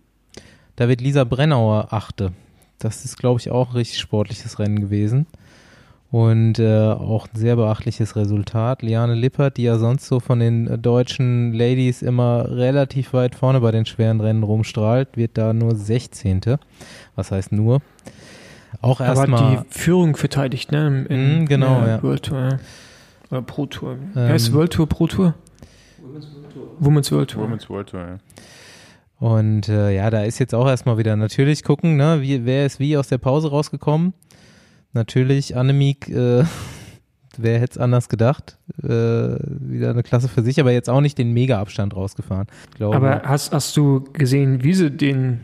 [0.74, 2.32] da wird Lisa Brennauer achte.
[2.78, 5.26] Das ist, glaube ich, auch ein richtig sportliches Rennen gewesen.
[6.10, 8.82] Und äh, auch ein sehr beachtliches Resultat.
[8.82, 13.60] Liane Lippert, die ja sonst so von den äh, deutschen Ladies immer relativ weit vorne
[13.60, 16.58] bei den schweren Rennen rumstrahlt, wird da nur 16.
[17.16, 17.80] Was heißt nur?
[18.80, 19.40] Auch erstmal.
[19.40, 21.06] Aber die Führung verteidigt, ne?
[21.08, 22.02] In, mm, genau, ja.
[22.02, 22.60] World Tour.
[23.30, 23.96] Oder Pro Tour.
[24.14, 25.34] Ähm, heißt World Tour, Pro Tour?
[26.78, 27.42] Women's World Tour.
[27.42, 28.18] Women's World Tour, ja.
[29.18, 32.78] Und äh, ja, da ist jetzt auch erstmal wieder natürlich gucken, ne, wie, wer ist
[32.78, 34.12] wie aus der Pause rausgekommen
[34.96, 36.42] natürlich, Annemiek, äh,
[37.38, 38.58] wer hätte es anders gedacht?
[38.82, 42.48] Äh, wieder eine Klasse für sich, aber jetzt auch nicht den Mega-Abstand rausgefahren.
[42.74, 45.40] Glaube, aber hast, hast du gesehen, wie sie den,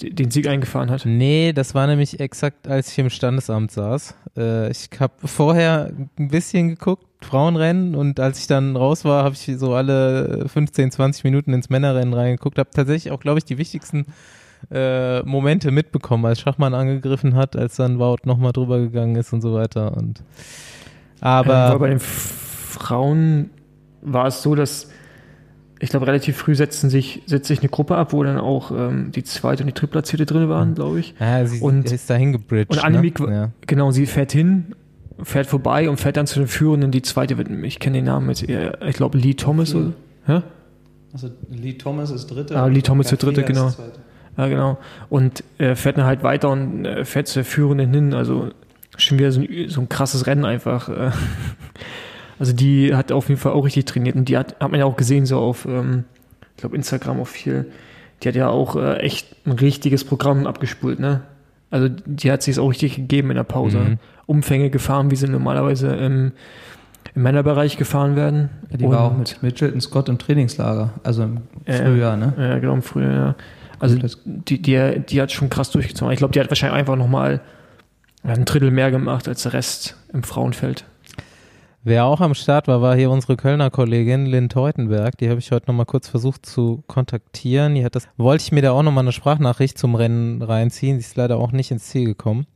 [0.00, 1.04] den Sieg eingefahren hat?
[1.04, 4.14] Nee, das war nämlich exakt, als ich im Standesamt saß.
[4.36, 9.34] Äh, ich habe vorher ein bisschen geguckt, Frauenrennen, und als ich dann raus war, habe
[9.34, 13.58] ich so alle 15, 20 Minuten ins Männerrennen reingeguckt, habe tatsächlich auch, glaube ich, die
[13.58, 14.06] wichtigsten
[14.70, 19.40] äh, Momente mitbekommen, als Schachmann angegriffen hat, als dann Wout nochmal drüber gegangen ist und
[19.40, 19.96] so weiter.
[19.96, 20.22] Und
[21.20, 23.50] aber äh, bei den Frauen
[24.00, 24.90] war es so, dass
[25.82, 29.10] ich glaube, relativ früh setzten sich, setzt sich eine Gruppe ab, wo dann auch ähm,
[29.10, 31.12] die zweite und die drittplatzierte drin waren, glaube ich.
[31.18, 32.70] Ja, sie und, ist dahin gebridged.
[32.70, 33.32] Und Annemiek, ne?
[33.34, 33.50] ja.
[33.66, 34.76] genau, sie fährt hin,
[35.20, 36.92] fährt vorbei und fährt dann zu den Führenden.
[36.92, 39.74] Die zweite wird, ich kenne den Namen jetzt eher, ich glaube Lee Thomas.
[39.74, 39.92] Oder,
[40.28, 40.44] ja?
[41.12, 42.56] Also Lee Thomas ist dritte.
[42.56, 43.72] Ah, Lee Thomas ist dritte, genau.
[44.36, 44.78] Ja, genau.
[45.08, 48.14] Und äh, fährt dann halt weiter und äh, fährt zur Führenden hin.
[48.14, 48.50] Also
[48.96, 50.88] schon wieder so ein, so ein krasses Rennen einfach.
[52.42, 52.52] Äh.
[52.52, 54.86] Also die hat auf jeden Fall auch richtig trainiert und die hat, hat man ja
[54.86, 56.04] auch gesehen, so auf, ähm,
[56.56, 57.66] ich glaube, Instagram auch viel.
[58.22, 61.22] Die hat ja auch äh, echt ein richtiges Programm abgespult, ne?
[61.70, 63.78] Also die hat sich auch richtig gegeben in der Pause.
[63.78, 63.98] Mhm.
[64.26, 66.32] Umfänge gefahren, wie sie normalerweise im,
[67.14, 68.50] im Männerbereich gefahren werden.
[68.70, 72.34] Ja, die und, war auch mit Mitchelton Scott im Trainingslager, also im Frühjahr, ne?
[72.36, 73.34] Ja, genau, im Frühjahr, ja.
[73.78, 76.12] Also die, die, die hat schon krass durchgezogen.
[76.12, 77.40] Ich glaube, die hat wahrscheinlich einfach nochmal
[78.22, 80.84] ein Drittel mehr gemacht als der Rest im Frauenfeld.
[81.84, 85.18] Wer auch am Start war, war hier unsere Kölner Kollegin Lynn Teutenberg.
[85.18, 87.74] Die habe ich heute nochmal kurz versucht zu kontaktieren.
[87.74, 91.00] Die hat das, wollte ich mir da auch nochmal eine Sprachnachricht zum Rennen reinziehen.
[91.00, 92.46] Sie ist leider auch nicht ins Ziel gekommen.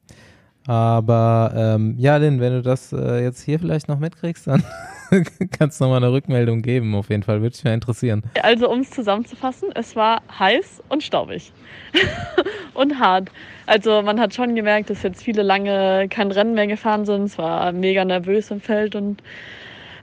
[0.67, 4.65] Aber ähm, ja, Lynn, wenn du das äh, jetzt hier vielleicht noch mitkriegst, dann
[5.59, 6.95] kannst du nochmal eine Rückmeldung geben.
[6.95, 8.23] Auf jeden Fall, würde mich mal interessieren.
[8.43, 11.53] Also um es zusammenzufassen, es war heiß und staubig
[12.75, 13.31] und hart.
[13.67, 17.25] Also man hat schon gemerkt, dass jetzt viele lange kein Rennen mehr gefahren sind.
[17.25, 19.23] Es war mega nervös im Feld und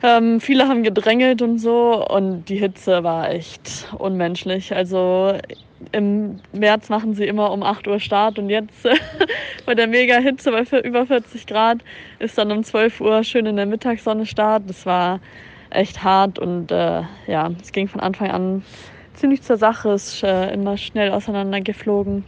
[0.01, 2.05] ähm, viele haben gedrängelt und so.
[2.07, 4.75] Und die Hitze war echt unmenschlich.
[4.75, 5.33] Also
[5.91, 8.87] im März machen sie immer um 8 Uhr Start und jetzt
[9.65, 11.79] bei der mega Hitze bei über 40 Grad
[12.19, 14.63] ist dann um 12 Uhr schön in der Mittagssonne Start.
[14.67, 15.19] Das war
[15.69, 18.63] echt hart und äh, ja, es ging von Anfang an
[19.13, 22.23] ziemlich zur Sache, ist äh, immer schnell auseinandergeflogen.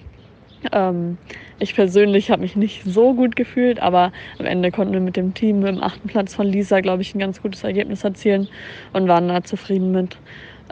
[0.72, 1.18] Ähm,
[1.60, 5.34] ich persönlich habe mich nicht so gut gefühlt, aber am Ende konnten wir mit dem
[5.34, 8.47] Team dem achten Platz von Lisa, glaube ich, ein ganz gutes Ergebnis erzielen
[8.93, 10.18] und waren da zufrieden mit.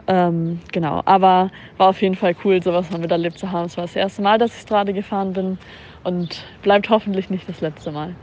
[0.06, 3.66] Ähm, genau, aber war auf jeden Fall cool, sowas mal miterlebt zu haben.
[3.66, 5.58] Es war das erste Mal, dass ich Strade gefahren bin
[6.02, 8.14] und bleibt hoffentlich nicht das letzte Mal.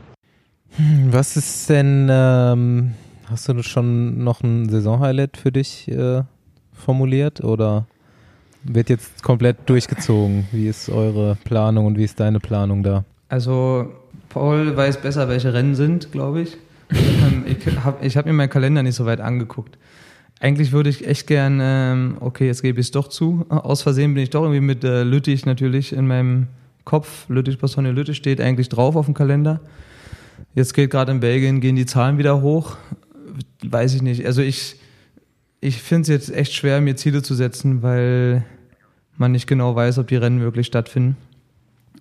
[0.76, 2.94] Hm, was ist denn, ähm,
[3.28, 6.22] hast du schon noch ein Saisonhighlight für dich äh,
[6.72, 7.86] formuliert oder
[8.64, 10.46] wird jetzt komplett durchgezogen.
[10.52, 13.04] Wie ist eure Planung und wie ist deine Planung da?
[13.28, 13.90] Also
[14.28, 16.56] Paul weiß besser, welche Rennen sind, glaube ich.
[16.90, 19.78] Ähm, ich habe ich hab mir meinen Kalender nicht so weit angeguckt.
[20.42, 23.46] Eigentlich würde ich echt gern, ähm, okay, jetzt gebe ich es doch zu.
[23.48, 26.48] Aus Versehen bin ich doch irgendwie mit äh, Lüttich natürlich in meinem
[26.84, 27.28] Kopf.
[27.28, 29.60] Lüttich, Bastogne Lüttich steht eigentlich drauf auf dem Kalender.
[30.56, 32.76] Jetzt geht gerade in Belgien, gehen die Zahlen wieder hoch.
[33.64, 34.26] Weiß ich nicht.
[34.26, 34.80] Also ich,
[35.60, 38.44] ich finde es jetzt echt schwer, mir Ziele zu setzen, weil
[39.16, 41.16] man nicht genau weiß, ob die Rennen wirklich stattfinden.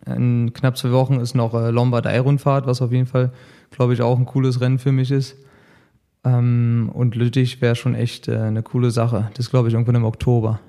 [0.07, 3.33] In knapp zwei Wochen ist noch äh, Lombardei-Rundfahrt, was auf jeden Fall,
[3.69, 5.35] glaube ich, auch ein cooles Rennen für mich ist.
[6.23, 9.29] Ähm, und Lüttich wäre schon echt äh, eine coole Sache.
[9.35, 10.59] Das glaube ich irgendwann im Oktober.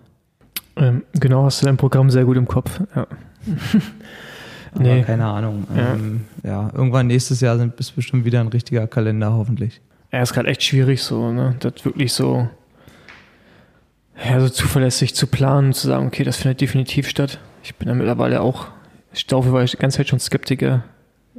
[0.76, 2.80] Ähm, genau, hast du dein Programm sehr gut im Kopf.
[2.96, 3.06] Ja.
[4.78, 5.02] nee.
[5.02, 5.66] keine Ahnung.
[5.76, 6.50] Ähm, ja.
[6.50, 6.70] ja.
[6.74, 9.80] irgendwann nächstes Jahr sind, ist bestimmt wieder ein richtiger Kalender, hoffentlich.
[10.10, 11.56] Ja, ist gerade echt schwierig so, ne?
[11.60, 12.48] Das wirklich so
[14.24, 17.38] ja, so zuverlässig zu planen, zu sagen, okay, das findet definitiv statt.
[17.62, 18.66] Ich bin da mittlerweile auch,
[19.12, 20.84] ich glaube, war ich die ganze Zeit schon Skeptiker.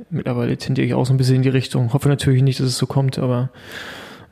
[0.10, 1.94] Mittlerweile tendiere ich auch so ein bisschen in die Richtung.
[1.94, 3.50] Hoffe natürlich nicht, dass es so kommt, aber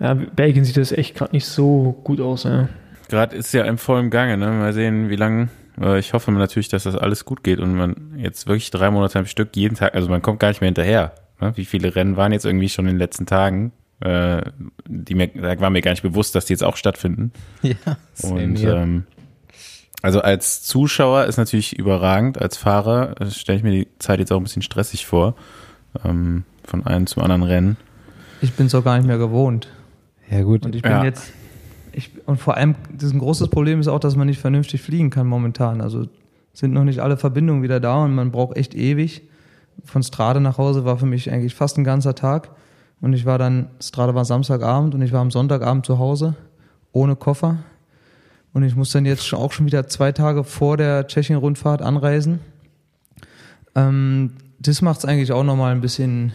[0.02, 2.44] ja, Belgien sieht das echt gerade nicht so gut aus.
[2.44, 2.68] Ja.
[3.10, 4.48] Gerade ist ja im vollen Gange, ne?
[4.48, 5.50] Mal sehen, wie lange.
[5.98, 9.26] Ich hoffe natürlich, dass das alles gut geht und man jetzt wirklich drei Monate am
[9.26, 11.14] Stück jeden Tag, also man kommt gar nicht mehr hinterher.
[11.40, 11.54] Ne?
[11.56, 13.72] Wie viele Rennen waren jetzt irgendwie schon in den letzten Tagen?
[14.02, 14.42] Äh,
[14.88, 17.32] die mir, da war mir gar nicht bewusst, dass die jetzt auch stattfinden.
[17.62, 17.76] Ja,
[18.24, 19.06] und ähm,
[20.02, 24.32] also als Zuschauer ist natürlich überragend, als Fahrer äh, stelle ich mir die Zeit jetzt
[24.32, 25.36] auch ein bisschen stressig vor,
[26.04, 27.78] ähm, von einem zum anderen Rennen.
[28.42, 29.68] Ich bin es auch gar nicht mehr gewohnt.
[30.32, 30.66] Ja gut.
[30.66, 31.04] Und ich bin Ja.
[31.04, 31.32] jetzt,
[31.92, 35.10] ich, und vor allem, das ein großes Problem ist auch, dass man nicht vernünftig fliegen
[35.10, 35.82] kann momentan.
[35.82, 36.08] Also
[36.54, 39.22] sind noch nicht alle Verbindungen wieder da und man braucht echt ewig.
[39.86, 42.50] Von Strade nach Hause war für mich eigentlich fast ein ganzer Tag.
[43.02, 46.36] Und ich war dann, Strade war Samstagabend und ich war am Sonntagabend zu Hause,
[46.92, 47.58] ohne Koffer.
[48.54, 52.40] Und ich muss dann jetzt schon- auch schon wieder zwei Tage vor der Tschechien-Rundfahrt anreisen.
[53.76, 56.34] Ähm, das macht es eigentlich auch nochmal ein bisschen,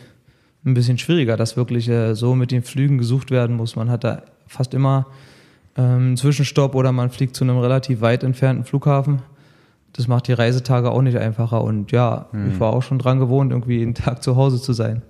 [0.67, 3.77] ein bisschen schwieriger, dass wirklich äh, so mit den Flügen gesucht werden muss.
[3.77, 5.07] Man hat da fast immer
[5.77, 9.23] ähm, einen Zwischenstopp oder man fliegt zu einem relativ weit entfernten Flughafen.
[9.93, 11.63] Das macht die Reisetage auch nicht einfacher.
[11.65, 15.01] Und ja, ich war auch schon dran gewohnt, irgendwie jeden Tag zu Hause zu sein.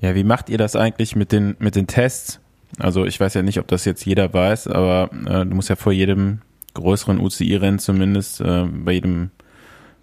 [0.00, 2.38] Ja, wie macht ihr das eigentlich mit den, mit den Tests?
[2.78, 5.76] Also ich weiß ja nicht, ob das jetzt jeder weiß, aber äh, du musst ja
[5.76, 6.42] vor jedem
[6.74, 9.30] größeren UCI-Rennen zumindest, äh, bei jedem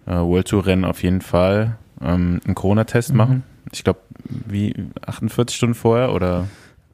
[0.06, 3.44] äh, World Tour-Rennen auf jeden Fall ähm, einen Corona-Test machen.
[3.72, 4.74] Ich glaube, wie
[5.06, 6.48] 48 Stunden vorher oder?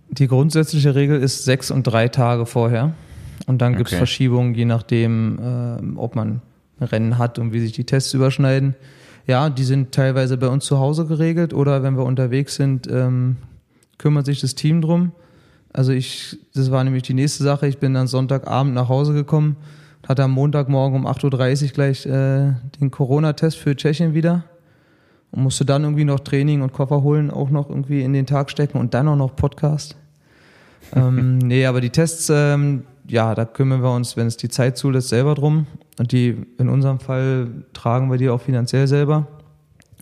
[0.08, 2.94] Die grundsätzliche Regel ist sechs und drei Tage vorher.
[3.46, 3.98] Und dann gibt es Okay.
[3.98, 6.42] Verschiebungen, je nachdem, äh, ob man
[6.80, 8.74] Rennen hat und wie sich die Tests überschneiden.
[9.26, 13.36] Ja, die sind teilweise bei uns zu Hause geregelt oder wenn wir unterwegs sind, ähm,
[13.98, 15.12] kümmert sich das Team drum.
[15.72, 17.66] Also ich, das war nämlich die nächste Sache.
[17.68, 19.56] Ich bin dann Sonntagabend nach Hause gekommen,
[20.08, 24.44] hatte am Montagmorgen um 8.30 Uhr gleich äh, den Corona-Test für Tschechien wieder
[25.32, 28.50] und musste dann irgendwie noch Training und Koffer holen, auch noch irgendwie in den Tag
[28.50, 29.96] stecken und dann auch noch Podcast.
[30.96, 34.76] ähm, nee, aber die Tests, ähm, ja, da kümmern wir uns, wenn es die Zeit
[34.76, 35.66] zulässt, selber drum.
[35.98, 39.26] Und die, in unserem Fall tragen wir die auch finanziell selber.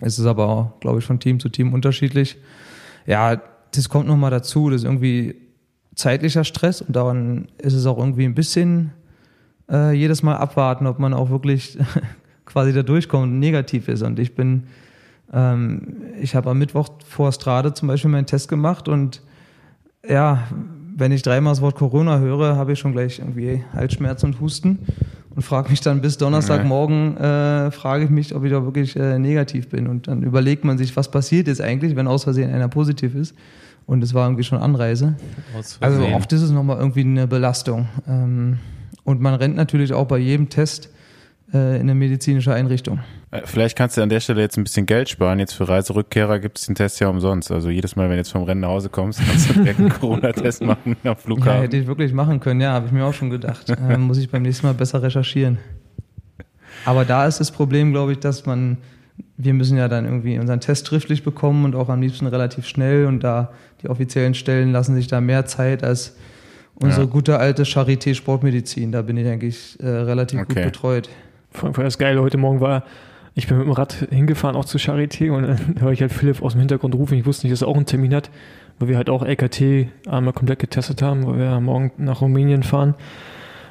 [0.01, 2.37] Es ist aber auch, glaube ich, von Team zu Team unterschiedlich.
[3.07, 3.41] Ja,
[3.73, 5.37] das kommt nochmal dazu, das ist irgendwie
[5.95, 8.93] zeitlicher Stress und daran ist es auch irgendwie ein bisschen
[9.71, 11.77] äh, jedes Mal abwarten, ob man auch wirklich
[12.45, 14.03] quasi da durchkommt und negativ ist.
[14.03, 14.65] Und ich bin,
[16.21, 19.23] ich habe am Mittwoch vor Strade zum Beispiel meinen Test gemacht und
[20.09, 20.49] ja,
[20.97, 24.79] wenn ich dreimal das Wort Corona höre, habe ich schon gleich irgendwie Halsschmerz und Husten
[25.39, 29.21] und frage mich dann bis Donnerstagmorgen, äh, frage ich mich, ob ich da wirklich äh,
[29.21, 29.87] negativ bin.
[29.87, 33.37] Und dann überlegt man sich, was passiert jetzt eigentlich, wenn aus Versehen einer positiv ist.
[33.87, 35.15] Und es war irgendwie schon Anreise.
[35.55, 36.15] Also Versehen.
[36.15, 37.87] oft ist es nochmal irgendwie eine Belastung.
[38.09, 38.59] Ähm,
[39.05, 40.91] und man rennt natürlich auch bei jedem Test
[41.57, 43.01] in eine medizinische Einrichtung.
[43.31, 45.39] Äh, Vielleicht kannst du an der Stelle jetzt ein bisschen Geld sparen.
[45.39, 47.51] Jetzt für Reiserückkehrer gibt es den Test ja umsonst.
[47.51, 49.89] Also jedes Mal, wenn du jetzt vom Rennen nach Hause kommst, kannst du direkt einen
[50.01, 51.63] Corona-Test machen am Ja, Flughafen.
[51.63, 53.71] hätte ich wirklich machen können, ja, habe ich mir auch schon gedacht.
[53.89, 55.57] äh, muss ich beim nächsten Mal besser recherchieren.
[56.85, 58.77] Aber da ist das Problem, glaube ich, dass man,
[59.37, 63.07] wir müssen ja dann irgendwie unseren Test schriftlich bekommen und auch am liebsten relativ schnell
[63.07, 66.17] und da die offiziellen Stellen lassen sich da mehr Zeit als
[66.75, 67.09] unsere Ja.
[67.09, 68.93] gute alte Charité Sportmedizin.
[68.93, 70.65] Da bin ich eigentlich äh, relativ gut Okay.
[70.67, 71.09] betreut.
[71.51, 72.85] Vor allem das Geile heute Morgen war,
[73.35, 76.43] ich bin mit dem Rad hingefahren, auch zur Charité, und dann höre ich halt Philipp
[76.43, 77.15] aus dem Hintergrund rufen.
[77.19, 78.31] Ich wusste nicht, dass er auch einen Termin hat,
[78.79, 82.95] weil wir halt auch LKT einmal komplett getestet haben, weil wir morgen nach Rumänien fahren.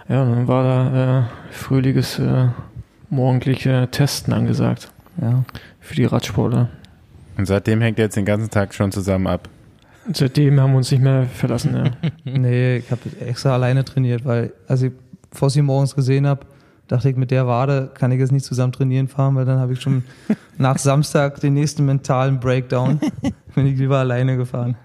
[0.09, 2.47] Ja, und dann war da äh, fröhliches äh,
[3.09, 4.89] morgendliche Testen angesagt
[5.21, 5.43] Ja.
[5.79, 6.69] für die Radsportler.
[7.37, 9.47] Und seitdem hängt er jetzt den ganzen Tag schon zusammen ab.
[10.07, 11.75] Und seitdem haben wir uns nicht mehr verlassen.
[11.75, 12.09] Ja.
[12.23, 14.93] Nee, ich habe extra alleine trainiert, weil als ich
[15.31, 16.45] Fossi morgens gesehen habe,
[16.87, 19.73] dachte ich, mit der Wade kann ich jetzt nicht zusammen trainieren fahren, weil dann habe
[19.73, 20.03] ich schon
[20.57, 22.99] nach Samstag den nächsten mentalen Breakdown.
[23.55, 24.75] Bin ich lieber alleine gefahren.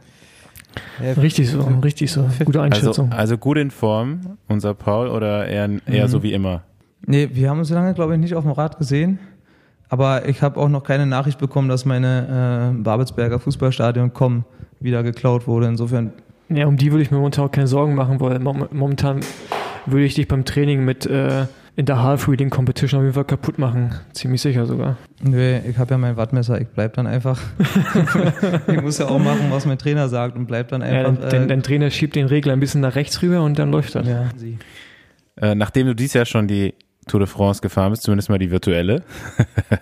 [1.20, 2.22] Richtig so, richtig so.
[2.44, 3.12] Gute Also, Einschätzung.
[3.12, 6.08] also gut in Form, unser Paul, oder eher, eher Mhm.
[6.08, 6.62] so wie immer?
[7.06, 9.18] Nee, wir haben uns lange, glaube ich, nicht auf dem Rad gesehen.
[9.88, 14.44] Aber ich habe auch noch keine Nachricht bekommen, dass meine äh, Babelsberger Fußballstadion Com
[14.80, 15.66] wieder geklaut wurde.
[15.66, 16.12] Insofern,
[16.48, 19.20] Ja, um die würde ich mir momentan auch keine Sorgen machen, weil mom- momentan
[19.84, 23.24] würde ich dich beim Training mit äh, in der Half Reading Competition auf jeden Fall
[23.24, 23.94] kaputt machen.
[24.12, 24.98] Ziemlich sicher sogar.
[25.22, 27.40] nee, ich habe ja mein Wattmesser, ich bleib dann einfach.
[28.66, 31.28] ich muss ja auch machen, was mein Trainer sagt und bleib dann Ja, einfach.
[31.30, 34.06] dein, dein Trainer schiebt den Regler ein bisschen nach rechts rüber und dann läuft das.
[34.06, 34.28] ja.
[35.36, 36.74] Äh, nachdem du dieses Jahr schon die
[37.08, 39.02] Tour de France gefahren bist, zumindest mal die virtuelle,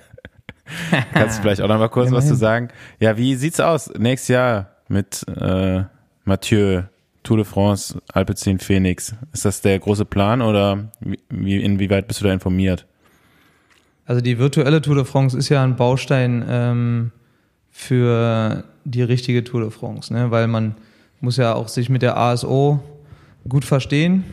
[1.13, 2.29] kannst du vielleicht auch noch mal kurz was Immerhin.
[2.29, 2.69] zu sagen.
[3.01, 5.83] Ja, wie sieht's aus nächstes Jahr mit äh,
[6.25, 6.83] Mathieu,
[7.23, 9.15] Tour de France, Alpecin Phoenix?
[9.33, 12.87] Ist das der große Plan oder wie, wie, inwieweit bist du da informiert?
[14.07, 17.13] Also die virtuelle Tour de France ist ja ein Baustein ähm,
[17.71, 20.31] für die richtige Tour de France, ne?
[20.31, 20.75] weil man
[21.21, 22.83] muss ja auch sich mit der ASO
[23.49, 24.25] gut verstehen.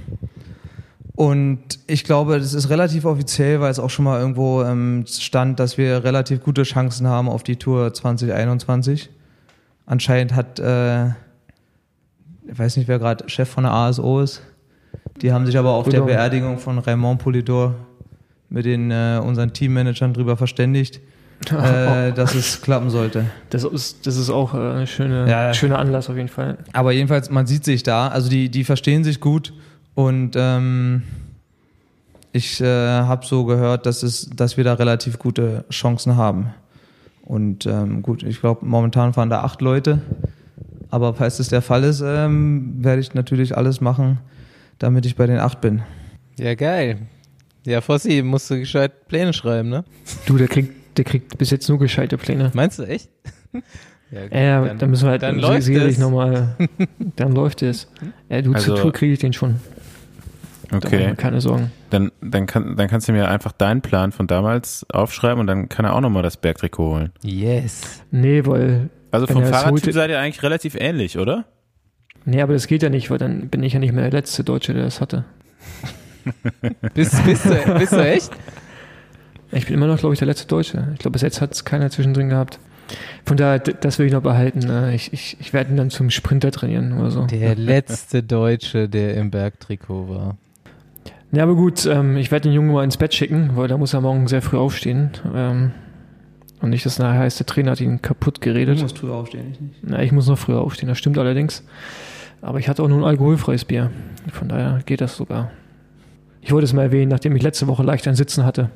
[1.16, 5.60] Und ich glaube, das ist relativ offiziell, weil es auch schon mal irgendwo ähm, stand,
[5.60, 9.10] dass wir relativ gute Chancen haben auf die Tour 2021.
[9.88, 11.10] Anscheinend hat, äh,
[12.52, 14.42] ich weiß nicht, wer gerade Chef von der ASO ist.
[15.22, 16.06] Die haben sich aber auf der Genau.
[16.06, 17.76] Beerdigung von Raymond Polidor
[18.50, 21.00] mit den äh, unseren Teammanagern drüber verständigt,
[21.52, 23.26] äh, dass es klappen sollte.
[23.50, 26.58] Das ist, das ist auch äh, ein schöne, Ja, schöner Anlass auf jeden Fall.
[26.74, 29.54] Aber jedenfalls, man sieht sich da, also die, die verstehen sich gut
[29.96, 31.04] und ähm,
[32.32, 36.54] ich äh, habe so gehört, dass, es, dass wir da relativ gute Chancen haben.
[37.24, 40.02] Und ähm, gut, ich glaube, momentan fahren da acht Leute.
[40.90, 44.20] Aber falls das der Fall ist, ähm, werde ich natürlich alles machen,
[44.80, 45.82] damit ich bei den acht bin.
[46.40, 47.00] Ja, geil.
[47.66, 49.84] Ja, Fossi, musst du gescheit Pläne schreiben, ne?
[50.26, 52.52] Du, der kriegt, der kriegt bis jetzt nur gescheite Pläne.
[52.54, 53.10] Meinst du echt?
[54.12, 56.00] ja, gut, Ja, dann, müssen wir halt dann läuft sicherlich es.
[56.00, 56.56] nochmal.
[57.18, 57.90] Dann läuft es.
[58.30, 59.56] Ja, du, Also- zur Tour kriege ich den schon.
[60.72, 61.72] Okay, keine Sorgen.
[61.92, 65.70] dann, dann, kann, dann kannst du mir einfach deinen Plan von damals aufschreiben und dann
[65.70, 67.12] kann er auch nochmal das Bergtrikot holen.
[67.24, 68.04] Yes.
[68.12, 68.90] Nee, weil.
[69.12, 71.46] Also vom Fahrradtyp seid ihr eigentlich relativ ähnlich, oder?
[72.26, 74.44] Nee, aber das geht ja nicht, weil dann bin ich ja nicht mehr der letzte
[74.44, 75.26] Deutsche, der das hatte.
[76.94, 78.32] Bist, bist, du, bist du echt?
[79.54, 80.90] Ich bin immer noch, glaube ich, der letzte Deutsche.
[80.94, 82.60] Ich glaube, bis jetzt hat es keiner zwischendrin gehabt.
[83.26, 84.60] Von daher, das will ich noch behalten.
[84.60, 84.94] ne?
[84.94, 87.26] Ich, ich, ich werde ihn dann zum Sprinter trainieren oder so.
[87.28, 90.38] Der letzte Deutsche, der im Bergtrikot war.
[91.32, 93.94] Ja, aber gut, ähm, ich werde den Jungen mal ins Bett schicken, weil da muss
[93.94, 95.12] er morgen sehr früh aufstehen.
[96.62, 98.82] Und nicht, dass nachher heißt, der Trainer hat ihn kaputt geredet.
[98.82, 99.80] musst früher aufstehen, ich nicht.
[99.84, 101.64] Na, ich muss noch früher aufstehen, das stimmt allerdings.
[102.42, 103.92] Aber ich hatte auch nur ein alkoholfreies Bier.
[104.32, 105.52] Von daher geht das sogar.
[106.42, 108.70] Ich wollte es mal erwähnen, nachdem ich letzte Woche leicht ein Sitzen hatte.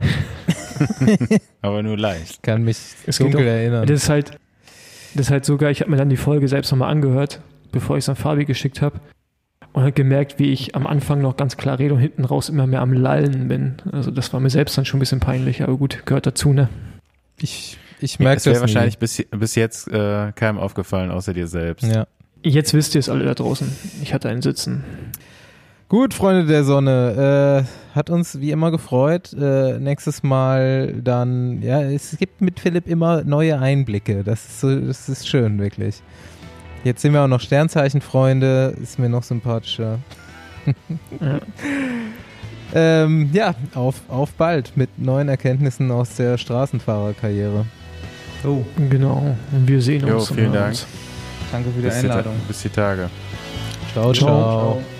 [1.62, 2.34] Aber nur leicht.
[2.34, 3.86] Ich kann mich Es dunkel erinnern.
[3.86, 4.38] Das ist halt,
[5.14, 7.40] das ist halt sogar, ich habe mir dann die Folge selbst nochmal angehört,
[7.72, 9.00] bevor ich es an Fabi geschickt habe.
[9.72, 12.66] Und habe gemerkt, wie ich am Anfang noch ganz klar rede und hinten raus immer
[12.66, 13.76] mehr am Lallen bin.
[13.92, 16.68] Also das war mir selbst dann schon ein bisschen peinlich, aber gut, gehört dazu, ne?
[17.40, 21.34] Ich, ich Ja, merke es wäre das wahrscheinlich bis, bis jetzt äh, keinem aufgefallen, außer
[21.34, 21.84] dir selbst.
[21.84, 22.06] Ja.
[22.42, 23.70] Jetzt wisst ihr es alle da draußen.
[24.02, 24.84] Ich hatte einen Sitzen.
[25.88, 29.32] Gut, Freunde der Sonne, äh, hat uns wie immer gefreut.
[29.32, 34.22] Äh, nächstes Mal dann, ja, es gibt mit Philipp immer neue Einblicke.
[34.22, 36.02] Das ist so, das ist schön, wirklich.
[36.84, 39.98] Jetzt sind wir auch noch Sternzeichenfreunde, ist mir noch sympathischer.
[41.20, 41.40] Ja.
[42.74, 47.64] ähm, ja, auf, auf bald mit neuen Erkenntnissen aus der Straßenfahrerkarriere.
[48.44, 49.34] Oh, Genau.
[49.52, 50.30] Und wir sehen Jo, uns.
[50.30, 50.68] vielen Dank.
[50.70, 50.86] uns.
[51.50, 52.34] danke für die Bis die, Einladung.
[52.46, 53.10] bis die Tage.
[53.92, 54.12] ciao.
[54.12, 54.14] Ciao.
[54.14, 54.72] ciao.
[54.80, 54.97] Ciao.